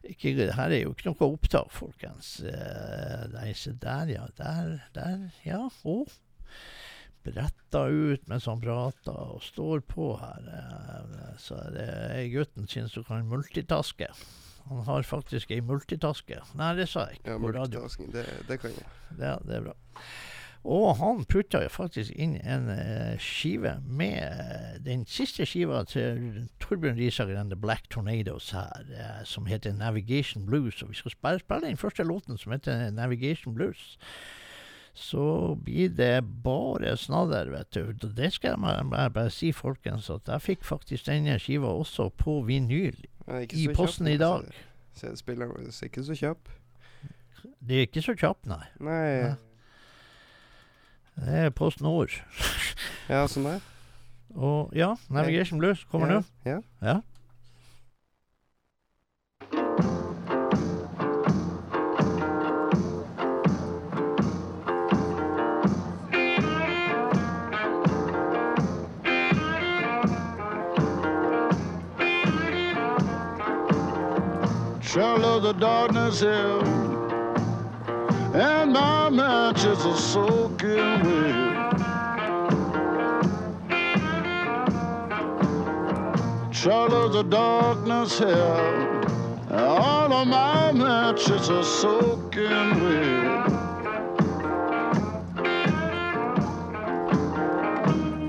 Ikke, 0.07 0.35
her 0.53 0.69
er 0.69 0.83
jo 0.83 0.93
ikke 0.93 1.09
noe 1.09 1.31
opptak, 1.33 1.73
folkens. 1.73 2.35
Eh, 2.45 3.25
Nei, 3.33 3.49
se 3.57 3.73
der, 3.81 4.13
ja. 4.13 4.29
Der, 4.37 4.75
der, 4.93 5.25
ja. 5.47 5.65
Å 5.65 5.97
bretta 7.27 7.85
ut 7.87 8.27
mens 8.31 8.47
han 8.49 8.61
prater 8.63 9.15
og 9.35 9.43
står 9.45 9.83
på 9.87 10.13
her. 10.21 10.49
så 11.37 11.55
Så 11.57 11.61
det 11.75 11.87
er 11.87 12.31
gutten 12.33 12.67
sin 12.67 12.89
som 12.91 13.03
kan 13.03 13.27
multitaske. 13.27 14.07
Han 14.69 14.83
har 14.83 15.03
faktisk 15.07 15.51
ei 15.51 15.61
multitaske. 15.61 16.41
Nei, 16.59 16.73
det 16.75 16.89
sa 16.91 17.07
jeg 17.07 17.21
ikke 17.21 17.31
Ja, 17.31 17.37
multitasking, 17.37 18.11
det, 18.13 18.25
det 18.49 18.59
kan 18.59 18.75
jeg. 18.75 18.89
Ja, 19.19 19.37
det 19.45 19.61
er 19.61 19.69
bra. 19.69 19.77
Og 20.67 20.97
han 20.99 21.23
putta 21.29 21.61
jo 21.63 21.69
faktisk 21.71 22.11
inn 22.19 22.33
en 22.43 22.67
eh, 22.73 23.15
skive 23.23 23.77
med 23.87 24.17
eh, 24.19 24.73
den 24.83 25.05
siste 25.07 25.45
skiva 25.47 25.83
til 25.87 26.49
Torbjørn 26.59 26.97
Risager 26.99 27.39
and 27.39 27.53
The 27.53 27.59
Black 27.59 27.87
Tornadoes 27.93 28.49
her, 28.51 28.83
eh, 28.91 29.21
som 29.23 29.47
heter 29.47 29.73
Navigation 29.73 30.45
Blues. 30.45 30.81
Og 30.83 30.91
vi 30.91 30.99
skal 30.99 31.15
spille, 31.15 31.39
spille 31.39 31.69
den 31.69 31.79
første 31.79 32.03
låten 32.03 32.37
som 32.37 32.51
heter 32.51 32.91
Navigation 32.91 33.55
Blues. 33.55 33.95
Så 34.97 35.55
blir 35.61 35.91
det 35.93 36.25
bare 36.43 36.95
snadder, 36.97 37.51
vet 37.53 37.69
du. 37.75 38.07
Det 38.17 38.31
skal 38.33 38.55
jeg 38.55 38.61
bare, 38.89 39.09
bare, 39.13 39.29
si, 39.29 39.51
folkens, 39.53 40.09
at 40.09 40.25
jeg 40.27 40.41
fikk 40.41 40.65
faktisk 40.65 41.05
denne 41.05 41.37
skiva 41.39 41.69
også 41.69 42.09
på 42.17 42.39
vinyl 42.47 42.97
i 42.97 43.67
posten 43.69 43.75
posten 43.77 44.09
i 44.09 44.17
dag. 44.17 44.47
Se 44.97 45.11
spiller 45.19 45.53
er 45.53 45.69
ikke 45.85 46.03
så 46.03 46.17
kjapp. 46.17 46.49
Det 47.61 47.77
er 47.77 47.85
ikke 47.85 48.01
så 48.01 48.15
kjapp, 48.17 48.41
nei. 48.49 48.63
Nei, 48.79 49.03
Ja. 49.21 49.35
Det 51.17 51.33
er 51.33 51.49
Post 51.49 51.81
Nord. 51.81 52.13
ja, 53.09 53.23
sånn 53.25 53.47
det. 53.47 53.55
Og 54.37 54.73
ja, 54.77 54.91
Navigation 55.09 55.57
Blues 55.57 55.81
kommer 55.89 56.11
ja. 56.11 56.19
nå. 56.19 56.25
Ja. 56.45 56.59
Ja. 56.85 56.99
shall 74.97 75.23
of 75.25 75.43
the 75.43 75.53
darkness 75.53 76.21
hell, 76.21 76.63
and 78.33 78.73
my 78.73 79.11
matches 79.11 79.85
are 79.85 79.95
soaking 79.95 81.03
wet. 81.05 81.73
Shall 86.51 86.91
of 86.91 87.13
the 87.13 87.21
darkness 87.21 88.17
hell, 88.17 89.05
all 89.51 90.13
of 90.13 90.27
my 90.27 90.71
matches 90.71 91.47
are 91.51 91.63
soaking 91.63 92.69
wet. 92.81 93.51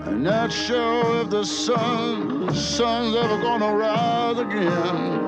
And 0.06 0.26
that 0.26 0.52
sure 0.52 1.22
if 1.22 1.30
the 1.30 1.44
sun, 1.44 2.52
sun's 2.54 3.16
ever 3.16 3.38
gonna 3.40 3.74
rise 3.74 4.38
again. 4.38 5.27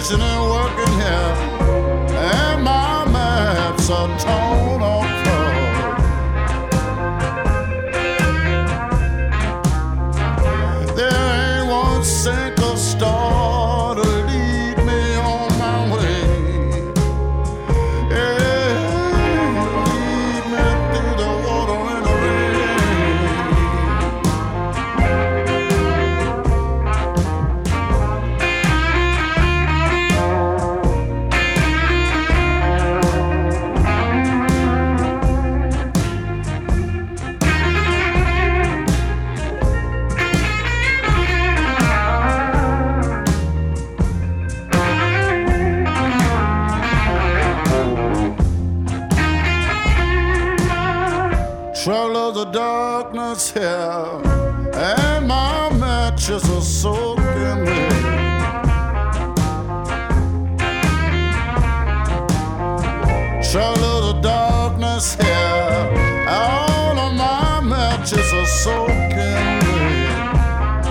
navigation 0.00 0.29
Of 51.82 52.34
the 52.34 52.44
darkness 52.44 53.52
here, 53.52 53.62
and 53.62 55.26
my 55.26 55.70
matches 55.72 56.44
are 56.50 56.60
soaking. 56.60 57.64
Trouble 63.50 63.84
of 63.84 64.02
the 64.04 64.20
darkness 64.20 65.14
here, 65.14 66.26
all 66.28 66.98
of 66.98 67.14
my 67.14 67.60
matches 67.62 68.30
are 68.34 68.46
soaking 68.46 69.60
wet. 69.70 70.86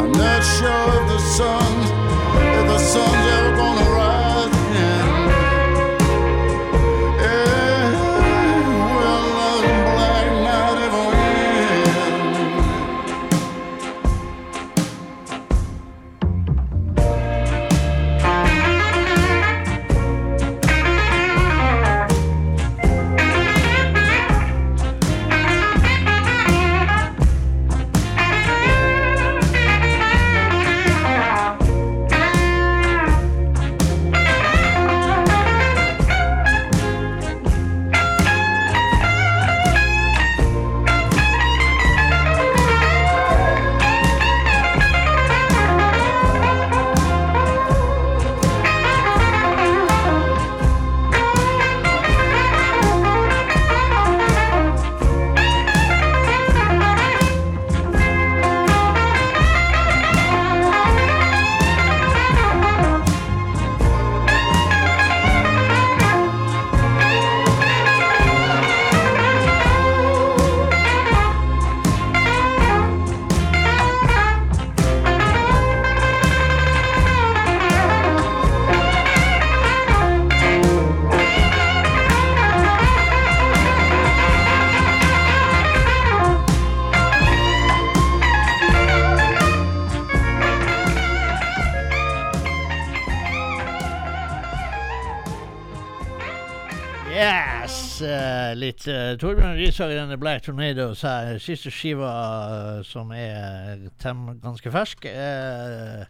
I'm 0.00 0.12
not 0.12 0.42
sure 0.56 0.88
if 0.98 1.08
the 1.08 1.18
sun, 1.36 1.67
litt 98.56 98.86
uh, 98.88 99.16
Torbjørn 99.20 99.58
Rishager 99.58 99.98
and 100.00 100.10
the 100.10 100.16
Black 100.16 100.42
Tornadoes 100.42 101.02
her. 101.02 101.38
Siste 101.42 101.70
skiva 101.74 102.08
eh, 102.08 102.82
som 102.86 103.10
er 103.12 103.88
ganske 104.00 104.72
fersk. 104.72 105.08
eh, 105.10 106.06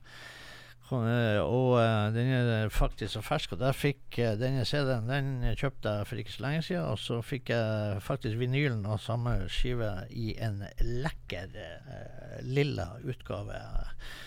og 0.97 1.74
eh, 1.82 2.12
den 2.14 2.30
er 2.32 2.70
faktisk 2.72 3.12
så 3.12 3.22
fersk. 3.24 3.53
Og 3.55 3.61
der 3.61 3.76
fikk 3.76 4.18
eh, 4.22 4.36
denne 4.41 4.64
CD-en 4.68 5.09
Den 5.11 5.57
kjøpte 5.59 5.93
jeg 5.99 6.09
for 6.09 6.22
ikke 6.22 6.32
så 6.32 6.45
lenge 6.47 6.62
siden. 6.64 6.86
Og 6.89 6.99
så 7.03 7.18
fikk 7.24 7.53
jeg 7.53 8.01
faktisk 8.05 8.39
vinylen 8.41 8.86
av 8.89 9.03
samme 9.05 9.34
skive 9.53 9.91
i 10.09 10.32
en 10.41 10.62
lekker 10.80 11.53
uh, 11.59 12.39
lilla 12.47 12.89
utgave. 13.05 13.59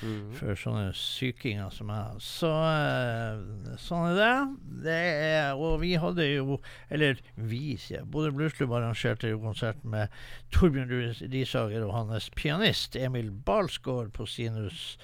Mm. 0.04 0.36
For 0.38 0.60
sånne 0.60 0.92
sykinger 0.98 1.74
som 1.74 1.90
jeg. 1.94 2.22
Så 2.26 2.52
uh, 2.52 3.74
sånn 3.82 4.12
er 4.12 4.20
det. 4.20 4.36
det 4.86 5.00
er, 5.32 5.50
og 5.58 5.80
vi 5.82 5.96
hadde 6.02 6.28
jo 6.28 6.60
Eller 6.94 7.22
vi, 7.36 7.78
sier. 7.82 8.06
Bodø 8.06 8.34
Bluesklubb 8.36 8.78
arrangerte 8.78 9.34
jo 9.34 9.42
konsert 9.42 9.82
med 9.82 10.14
Torbjørn 10.54 10.94
Ris- 10.94 11.26
Risager 11.32 11.88
og 11.88 11.96
hans 11.96 12.30
pianist 12.38 12.96
Emil 13.00 13.32
Balsgaard 13.32 14.14
på 14.14 14.30
Sinus 14.30 14.98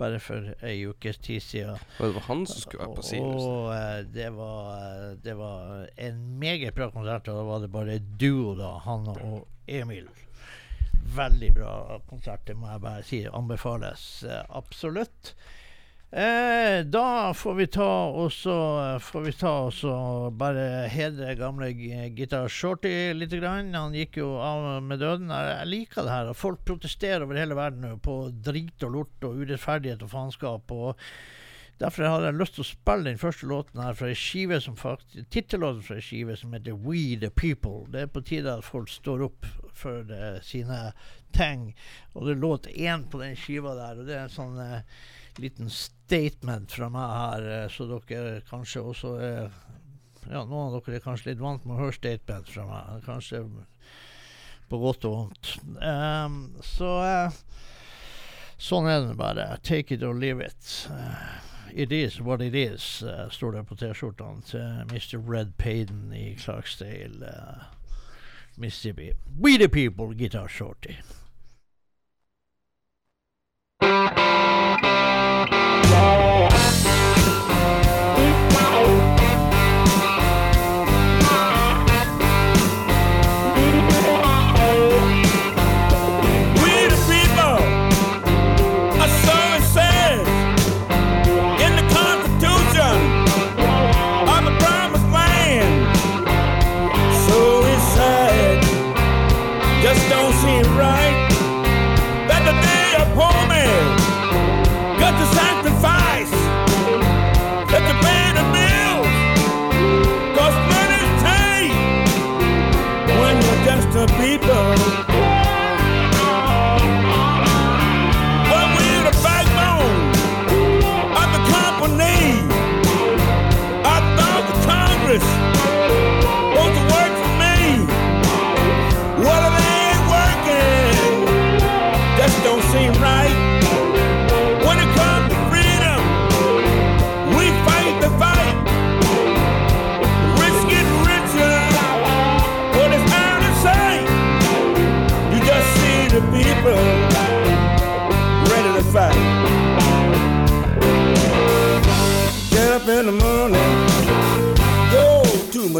bare 0.00 0.20
for 0.22 0.50
ei 0.66 0.80
ukes 0.88 1.20
tid 1.22 1.44
siden. 1.44 1.78
Det 1.98 2.10
var 2.16 2.26
han 2.26 2.46
som 2.48 2.62
skulle 2.64 2.86
være 2.86 2.96
på 2.96 3.04
Sinus. 3.06 3.44
Og 3.44 3.60
og 3.70 4.10
det 4.14 4.30
var, 4.34 4.72
eh, 4.80 5.12
det 5.24 5.36
var 5.38 5.86
en 5.96 6.18
meget 6.40 6.74
bra 6.74 6.90
konsert, 6.90 7.28
og 7.28 7.36
da 7.38 7.46
var 7.46 7.62
det 7.64 7.72
bare 7.72 7.98
duo, 8.20 8.54
da, 8.58 8.74
han 8.86 9.06
og 9.12 9.46
Emil. 9.68 10.08
Veldig 11.14 11.54
bra 11.54 12.00
konsert, 12.08 12.46
det 12.46 12.56
må 12.56 12.70
jeg 12.70 12.82
bare 12.84 13.06
si. 13.06 13.24
Anbefales 13.26 14.04
eh, 14.24 14.42
absolutt. 14.48 15.34
Eh, 16.12 16.84
da 16.84 17.34
får 17.34 17.54
vi 17.54 17.66
ta 17.66 18.10
også 18.18 18.54
Får 19.00 19.20
vi 19.22 19.32
ta 19.38 19.50
også 19.68 19.92
bare 20.34 20.88
hedre 20.90 21.36
gamle 21.38 21.68
Gitar 21.70 22.48
Shorty 22.50 23.12
litt. 23.14 23.30
Grann. 23.30 23.70
Han 23.78 23.94
gikk 23.94 24.18
jo 24.18 24.32
av 24.42 24.82
med 24.82 24.98
døden. 24.98 25.30
Jeg, 25.30 25.68
liker 25.70 26.02
det 26.02 26.16
her. 26.16 26.32
Folk 26.34 26.64
protesterer 26.66 27.22
over 27.22 27.38
hele 27.38 27.54
verden 27.54 28.00
på 28.02 28.24
drit 28.34 28.82
og 28.88 28.96
lort 28.96 29.28
og 29.28 29.38
urettferdighet 29.38 30.02
og 30.02 30.10
faenskap. 30.10 30.74
Og 30.74 30.98
derfor 31.78 32.08
hadde 32.10 32.32
jeg 32.32 32.40
lyst 32.40 32.58
til 32.58 32.64
å 32.66 32.70
spille 32.72 33.06
den 33.06 33.22
første 33.22 33.52
låten 33.52 33.84
her 33.84 33.94
fra 33.94 34.10
ei 34.10 34.18
skive 34.18 34.58
som 34.64 34.74
faktisk 34.80 35.30
Tittellåten 35.30 35.86
fra 35.86 36.00
ei 36.00 36.04
skive 36.08 36.34
som 36.40 36.58
heter 36.58 36.74
We 36.74 37.14
The 37.22 37.30
People. 37.30 37.84
Det 37.94 38.02
er 38.02 38.10
på 38.10 38.24
tide 38.26 38.58
at 38.58 38.66
folk 38.66 38.90
står 38.90 39.28
opp 39.30 39.46
for 39.78 40.02
det, 40.10 40.40
sine 40.42 40.90
ting. 41.38 41.70
Og 42.16 42.26
det 42.26 42.34
er 42.34 42.42
låt 42.42 42.68
én 42.74 43.06
på 43.06 43.22
den 43.22 43.38
skiva 43.38 43.78
der, 43.78 44.02
og 44.02 44.10
det 44.10 44.18
er 44.18 44.26
en 44.26 44.38
sånn 44.40 44.58
eh, 44.58 44.82
liten 45.38 45.70
statement 46.10 46.72
fra 46.72 46.88
meg 46.90 47.10
her, 47.14 47.48
eh, 47.54 47.66
så 47.70 47.86
dere 47.86 48.40
kanskje 48.50 48.82
også 48.82 49.16
er 49.22 49.50
Ja, 50.30 50.44
noen 50.44 50.68
av 50.68 50.82
dere 50.84 50.98
er 50.98 51.02
kanskje 51.02 51.30
litt 51.30 51.40
vant 51.40 51.64
med 51.64 51.74
å 51.74 51.80
høre 51.80 51.96
statement 51.96 52.50
fra 52.52 52.66
meg. 52.68 53.00
Kanskje 53.06 53.40
på 54.70 54.78
godt 54.78 55.06
og 55.08 55.14
vondt. 55.16 55.52
Um, 55.80 56.36
så 56.62 56.90
uh, 57.02 57.38
sånn 58.60 58.86
er 58.90 59.06
det 59.08 59.16
bare. 59.18 59.46
Take 59.66 59.96
it 59.96 60.04
or 60.06 60.14
leave 60.14 60.44
it. 60.44 60.68
Eh, 60.92 61.80
it 61.86 61.94
is 61.96 62.20
what 62.20 62.44
it 62.44 62.54
is, 62.54 63.02
uh, 63.02 63.26
står 63.32 63.56
det 63.56 63.64
på 63.70 63.80
T-skjortene 63.80 64.44
til 64.46 64.92
Mr. 64.92 65.18
Red 65.18 65.56
Payden 65.58 66.12
i 66.14 66.36
Clarksdale, 66.38 67.32
Mississippi. 68.60 69.14
We 69.40 69.56
the 69.58 69.68
people, 69.72 70.14
Guitar 70.14 70.48
Shorty. 70.48 71.00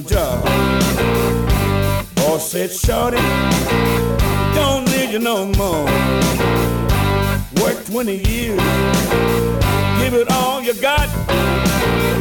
My 0.00 0.08
job. 0.08 0.44
Boss 2.16 2.50
said, 2.50 2.70
Shorty, 2.70 3.16
don't 4.54 4.84
need 4.90 5.10
you 5.10 5.18
no 5.18 5.46
more. 5.46 5.84
Work 7.62 7.84
20 7.86 8.16
years, 8.28 8.60
give 10.00 10.14
it 10.14 10.30
all 10.30 10.62
you 10.62 10.74
got. 10.80 11.08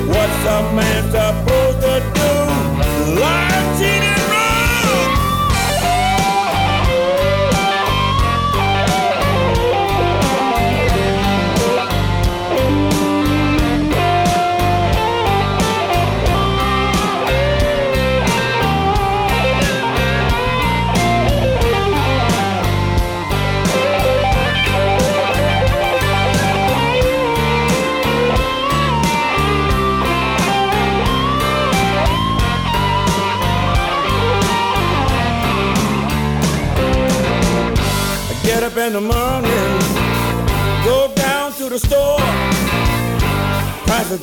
What's 0.08 0.46
a 0.46 0.62
man 0.74 1.04
supposed 1.12 1.82
to 1.82 2.00
do? 2.16 3.20
Lie, 3.20 3.76
cheat, 3.78 4.09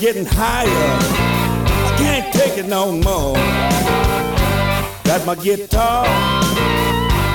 getting 0.06 0.24
higher. 0.24 0.68
I 1.88 1.96
can't 1.98 2.32
take 2.32 2.58
it 2.58 2.68
no 2.68 2.92
more. 2.92 3.34
Got 5.02 5.26
my 5.26 5.34
guitar, 5.34 6.04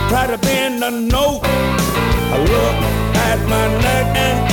try 0.07 0.25
to 0.27 0.37
bend 0.37 0.81
a 0.81 0.89
note. 0.89 1.41
I 1.43 2.37
look 2.39 2.77
at 3.27 3.39
my 3.49 3.67
neck 3.81 4.15
and 4.15 4.50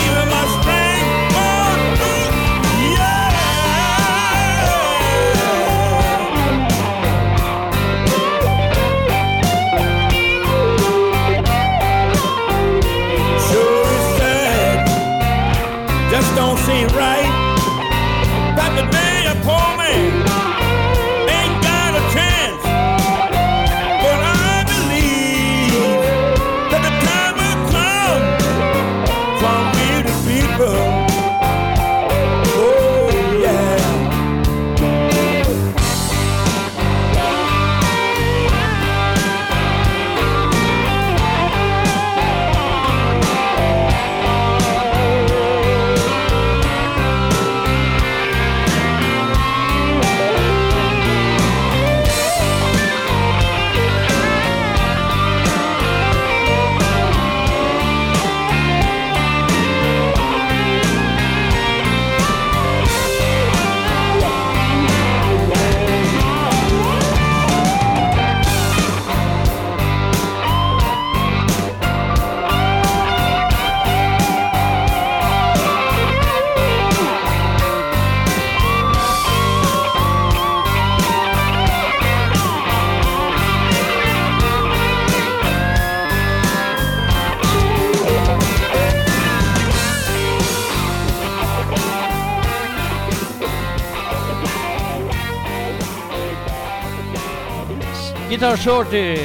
Guitar 98.49 98.63
Shorty, 98.65 99.17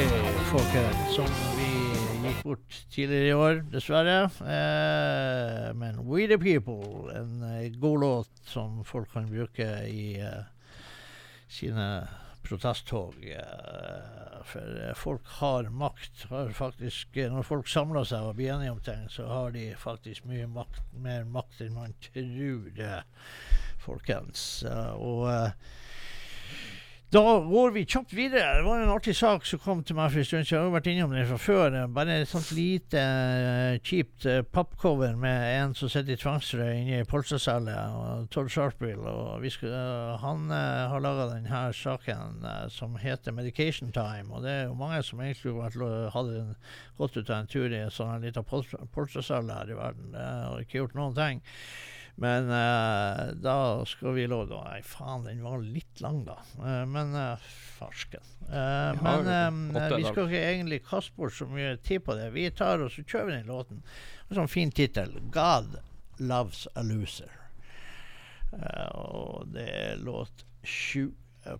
folkens, 0.50 1.14
som 1.14 1.28
vi 1.56 1.68
gikk 2.26 2.42
bort 2.44 2.74
tidligere 2.92 3.28
i 3.30 3.32
år, 3.32 3.60
dessverre. 3.72 4.16
Eh, 4.52 5.68
men 5.80 6.02
We 6.04 6.26
The 6.28 6.36
People, 6.36 7.08
en 7.16 7.38
eh, 7.48 7.70
god 7.80 8.02
låt 8.02 8.42
som 8.44 8.82
folk 8.84 9.08
kan 9.14 9.30
bruke 9.30 9.64
i 9.88 10.18
eh, 10.20 10.42
sine 11.48 11.86
protesttog. 12.44 13.16
Eh, 13.24 14.42
for 14.44 14.76
eh, 14.82 14.92
folk 14.92 15.32
har 15.38 15.70
makt. 15.72 16.26
Har 16.28 16.52
faktisk, 16.52 17.16
når 17.16 17.48
folk 17.48 17.70
samler 17.72 18.04
seg 18.04 18.28
og 18.28 18.36
blir 18.36 18.52
enige 18.58 18.74
om 18.74 18.82
ting, 18.84 19.06
så 19.08 19.30
har 19.30 19.56
de 19.56 19.70
faktisk 19.80 20.28
mye 20.28 20.50
makt, 20.52 20.84
mer 21.00 21.24
makt 21.24 21.64
enn 21.64 21.72
man 21.78 21.96
tror, 22.10 22.68
det, 22.76 23.00
folkens. 23.86 24.44
Og 25.00 25.32
da 27.14 27.38
går 27.38 27.70
vi 27.70 27.84
kjapt 27.86 28.12
videre. 28.12 28.56
Det 28.56 28.62
var 28.66 28.80
en 28.82 28.90
artig 28.90 29.12
sak 29.14 29.44
som 29.46 29.60
kom 29.62 29.82
til 29.86 29.94
meg 29.94 30.10
for 30.10 30.18
en 30.18 30.26
stund 30.26 30.48
siden. 30.48 30.56
Jeg 30.56 30.66
har 30.66 30.72
vært 30.74 30.88
innom 30.90 31.12
den 31.14 31.28
fra 31.28 31.36
før. 31.38 31.76
Bare 31.94 32.16
et 32.24 32.30
sånt 32.30 32.48
lite 32.56 32.98
uh, 32.98 33.76
kjipt 33.86 34.26
uh, 34.26 34.40
pappcover 34.42 35.14
med 35.20 35.44
en 35.52 35.76
som 35.78 35.92
sitter 35.92 36.16
i 36.16 36.18
tvangsrøy 36.18 36.72
inne 36.72 37.04
i 37.04 37.06
polstracelle, 37.06 37.76
og 37.94 38.26
Todd 38.34 38.50
Sharpville. 38.50 39.06
Og 39.06 39.46
skal, 39.54 39.76
uh, 39.78 40.16
han 40.24 40.50
har 40.50 41.06
laga 41.06 41.30
denne 41.36 41.62
saken 41.78 42.42
som 42.74 42.98
heter 42.98 43.30
'Medication 43.30 43.94
Time'. 43.94 44.34
Og 44.34 44.42
det 44.42 44.50
er 44.50 44.62
jo 44.64 44.74
mange 44.82 45.02
som 45.06 45.22
egentlig 45.22 45.54
hadde 46.18 46.44
gått 46.98 47.16
ut 47.16 47.30
av 47.30 47.38
en 47.38 47.46
tur 47.46 47.70
i 47.70 47.84
en 47.84 47.94
sånn 47.94 48.26
liten 48.26 48.42
polstra- 48.42 49.54
her 49.54 49.70
i 49.70 49.78
verden. 49.78 50.14
og 50.50 50.60
ikke 50.60 50.82
gjort 50.82 50.94
noen 50.98 51.14
ting. 51.14 51.44
Men 52.14 52.46
uh, 52.50 53.32
da 53.42 53.82
skal 53.90 54.14
vi 54.14 54.26
love 54.30 54.54
Nei, 54.54 54.80
faen, 54.86 55.24
den 55.26 55.42
var 55.42 55.62
litt 55.62 56.00
lang, 56.04 56.22
da. 56.28 56.36
Uh, 56.60 56.84
men 56.86 57.14
uh, 57.16 57.48
farsken. 57.78 58.22
Men 58.46 59.26
eh, 59.26 59.96
vi 59.96 60.04
skal 60.04 60.28
ikke 60.28 60.42
egentlig 60.44 60.82
kaste 60.86 61.14
bort 61.16 61.34
så 61.34 61.46
mye 61.48 61.74
tid 61.82 62.04
på 62.04 62.14
det. 62.18 62.28
Vi 62.36 62.44
tar 62.54 62.82
og 62.84 62.92
så 62.92 63.02
kjører 63.02 63.30
vi 63.30 63.36
den 63.38 63.50
låten. 63.50 63.80
En 64.28 64.38
sånn 64.38 64.52
fin 64.52 64.70
tittel. 64.70 65.16
'God 65.32 65.78
Loves 66.20 66.66
a 66.76 66.84
Loser'. 66.84 67.40
Og 68.94 69.48
det 69.56 69.64
er 69.64 70.02
låt 70.04 70.44
sju 70.62 71.08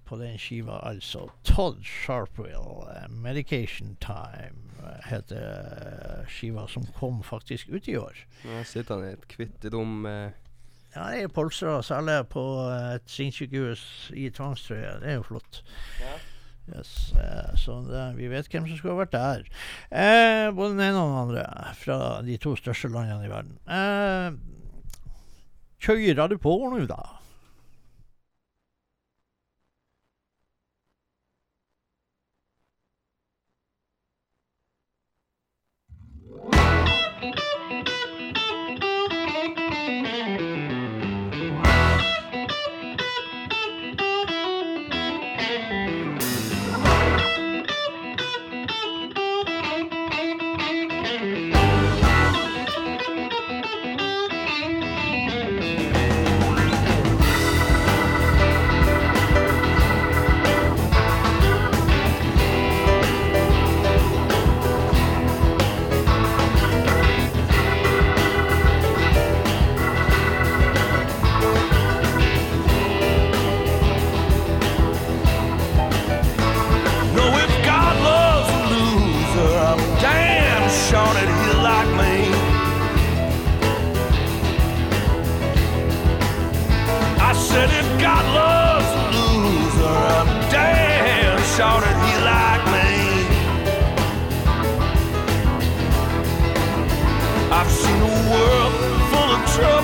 på 0.05 0.21
den 0.21 0.37
skiva, 0.39 0.79
altså. 0.87 1.27
Todd 1.49 1.83
Sharpwell, 1.83 2.85
'Medication 3.09 3.97
Time', 4.05 4.71
heter 5.09 6.25
skiva 6.29 6.69
som 6.69 6.87
kom 7.01 7.23
faktisk 7.25 7.69
ut 7.69 7.89
i 7.89 7.97
år. 7.97 8.27
Nå 8.45 8.63
sitter 8.69 8.95
han 8.95 9.09
i 9.09 9.13
et 9.17 9.29
kvittedom 9.29 10.07
eh, 10.07 10.44
Ja, 10.95 11.09
det 11.11 11.25
er 11.25 11.33
polstra 11.35 11.81
selger 11.83 12.23
på 12.31 12.45
eh, 12.69 12.95
et 12.99 13.11
sinnssykehus 13.11 13.83
i 14.15 14.29
tvangstrøye. 14.31 15.01
Det 15.03 15.11
er 15.11 15.19
jo 15.19 15.27
flott. 15.27 15.65
Yes, 16.71 17.13
eh, 17.19 17.51
så 17.61 17.81
det, 17.89 18.05
vi 18.17 18.31
vet 18.33 18.49
hvem 18.49 18.69
som 18.69 18.79
skulle 18.79 18.95
ha 18.95 19.03
vært 19.03 19.17
der. 19.17 19.43
Eh, 19.91 20.47
både 20.55 20.77
den 20.77 20.85
ene 20.87 21.03
og 21.03 21.11
den 21.11 21.19
andre 21.25 21.75
fra 21.77 21.99
de 22.25 22.39
to 22.41 22.55
største 22.57 22.89
landene 22.95 23.27
i 23.27 23.33
verden. 23.33 23.59
Eh, 23.69 24.39
kjører 25.85 26.31
du 26.31 26.39
på 26.41 26.57
nå, 26.71 26.87
da? 26.89 27.03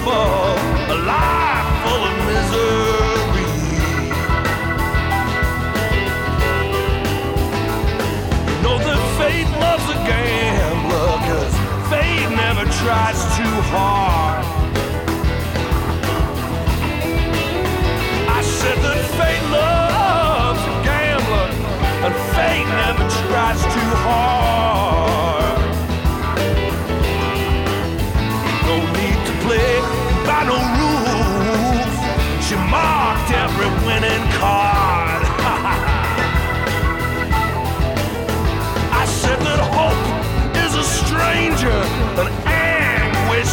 A 0.06 0.96
life 1.12 1.68
full 1.82 2.02
of 2.10 2.14
misery. 2.28 3.48
Know 8.62 8.78
that 8.78 9.00
fate 9.18 9.50
loves 9.60 9.86
a 9.90 9.98
fate 11.90 12.30
never 12.34 12.64
tries 12.80 13.18
too 13.36 13.56
hard. 13.72 14.29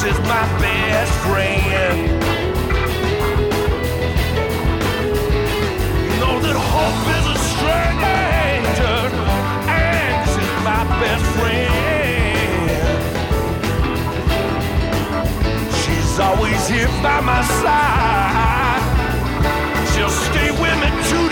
Is 0.08 0.20
my 0.20 0.46
best 0.62 1.12
friend. 1.26 2.22
Know 6.20 6.36
that 6.46 6.56
hope 6.56 7.08
is 7.18 7.26
a 7.36 7.38
stranger, 7.52 9.00
anguish 9.68 10.36
is 10.46 10.56
my 10.64 10.84
best 11.02 11.26
friend. 11.36 12.70
She's 15.82 16.14
always 16.20 16.62
here 16.70 16.92
by 17.04 17.20
my 17.20 17.42
side. 17.62 18.84
She'll 19.92 20.16
stay 20.30 20.52
with 20.52 20.78
me 20.84 20.90
to 21.10 21.27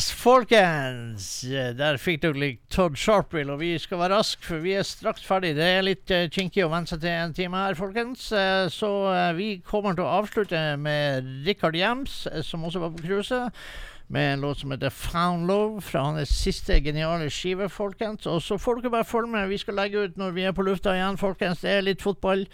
Yes, 0.00 0.12
folkens! 0.16 1.24
Eh, 1.44 1.74
Der 1.76 1.98
fikk 2.00 2.22
dere 2.22 2.40
litt 2.40 2.60
Todd 2.72 2.94
Sharpwill, 2.96 3.50
og 3.52 3.58
vi 3.60 3.74
skal 3.76 3.98
være 4.00 4.16
raske, 4.16 4.40
for 4.46 4.62
vi 4.64 4.72
er 4.72 4.86
straks 4.88 5.26
ferdig. 5.28 5.50
Det 5.58 5.66
er 5.66 5.84
litt 5.84 6.12
uh, 6.16 6.22
kinkig 6.32 6.62
å 6.64 6.70
venne 6.72 6.88
seg 6.88 7.02
til 7.02 7.12
en 7.12 7.34
time 7.36 7.60
her, 7.60 7.76
folkens. 7.76 8.22
Uh, 8.32 8.64
så 8.72 8.88
uh, 9.10 9.26
vi 9.36 9.50
kommer 9.60 9.98
til 9.98 10.06
å 10.06 10.14
avslutte 10.22 10.56
med 10.80 11.28
Richard 11.44 11.76
Jams, 11.76 12.14
eh, 12.32 12.40
som 12.40 12.64
også 12.64 12.80
var 12.80 12.96
på 12.96 13.04
cruiset. 13.10 13.60
Med 14.08 14.38
en 14.38 14.46
låt 14.46 14.62
som 14.64 14.72
heter 14.72 14.88
'Found 14.88 15.44
Love', 15.52 15.84
fra 15.84 16.06
hans 16.08 16.32
siste 16.32 16.80
geniale 16.80 17.28
skive, 17.28 17.68
folkens. 17.68 18.24
Og 18.24 18.40
så 18.40 18.56
får 18.56 18.80
dere 18.80 18.96
bare 18.96 19.04
følge 19.04 19.34
med. 19.36 19.52
Vi 19.52 19.60
skal 19.60 19.76
legge 19.82 20.06
ut 20.06 20.16
når 20.16 20.30
vi 20.32 20.48
er 20.48 20.56
på 20.56 20.64
lufta 20.64 20.96
igjen, 20.96 21.20
folkens. 21.20 21.60
Det 21.60 21.76
er 21.76 21.84
litt 21.84 22.00
fotball. 22.00 22.46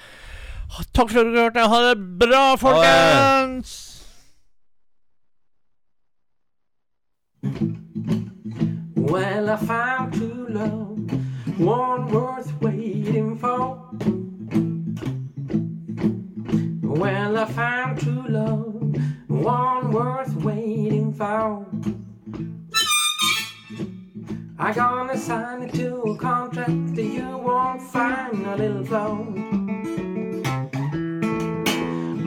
Takk 0.91 1.15
for 1.15 1.23
at 1.23 1.31
dere 1.31 1.47
hørte. 1.47 1.69
Ha 1.71 1.83
det 1.93 1.99
bra, 2.19 2.57
folkens! 2.59 3.86
Well, 8.97 9.51
I 9.51 9.57
found 9.57 10.15
true 10.15 10.47
love, 10.49 11.59
one 11.59 12.09
worth 12.09 12.53
waiting 12.61 13.37
for. 13.39 13.79
Well, 16.83 17.37
I 17.39 17.45
found 17.45 18.01
true 18.01 18.27
love, 18.29 18.97
one 19.29 19.93
worth 19.93 20.35
waiting 20.37 21.13
for. 21.13 21.67
I 24.59 24.73
gonna 24.73 25.19
sign 25.19 25.63
it 25.63 25.75
to 25.75 26.01
a 26.03 26.17
contract 26.17 26.97
that 26.97 27.05
you 27.05 27.37
won't 27.37 27.83
find 27.83 28.47
a 28.47 28.57
little 28.57 28.85
flaw. 28.85 29.19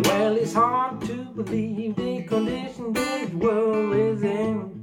Well, 0.03 0.37
it's 0.37 0.53
hard 0.53 1.01
to 1.01 1.23
believe 1.35 1.95
the 1.95 2.23
condition 2.23 2.93
this 2.93 3.31
world 3.33 3.95
is 3.95 4.23
in. 4.23 4.78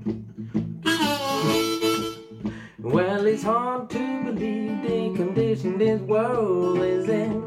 Well, 2.86 3.26
it's 3.26 3.42
hard 3.42 3.90
to 3.90 4.22
believe 4.22 4.80
the 4.82 5.12
condition 5.16 5.76
this 5.76 6.00
world 6.02 6.78
is 6.78 7.08
in. 7.08 7.42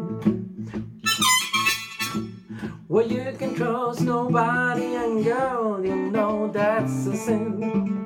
Well, 2.90 3.10
you 3.10 3.34
can 3.40 3.56
trust 3.56 4.02
nobody, 4.02 4.96
and 4.96 5.24
girl, 5.24 5.80
you 5.82 5.96
know 5.96 6.52
that's 6.52 7.06
a 7.06 7.16
sin. 7.16 7.99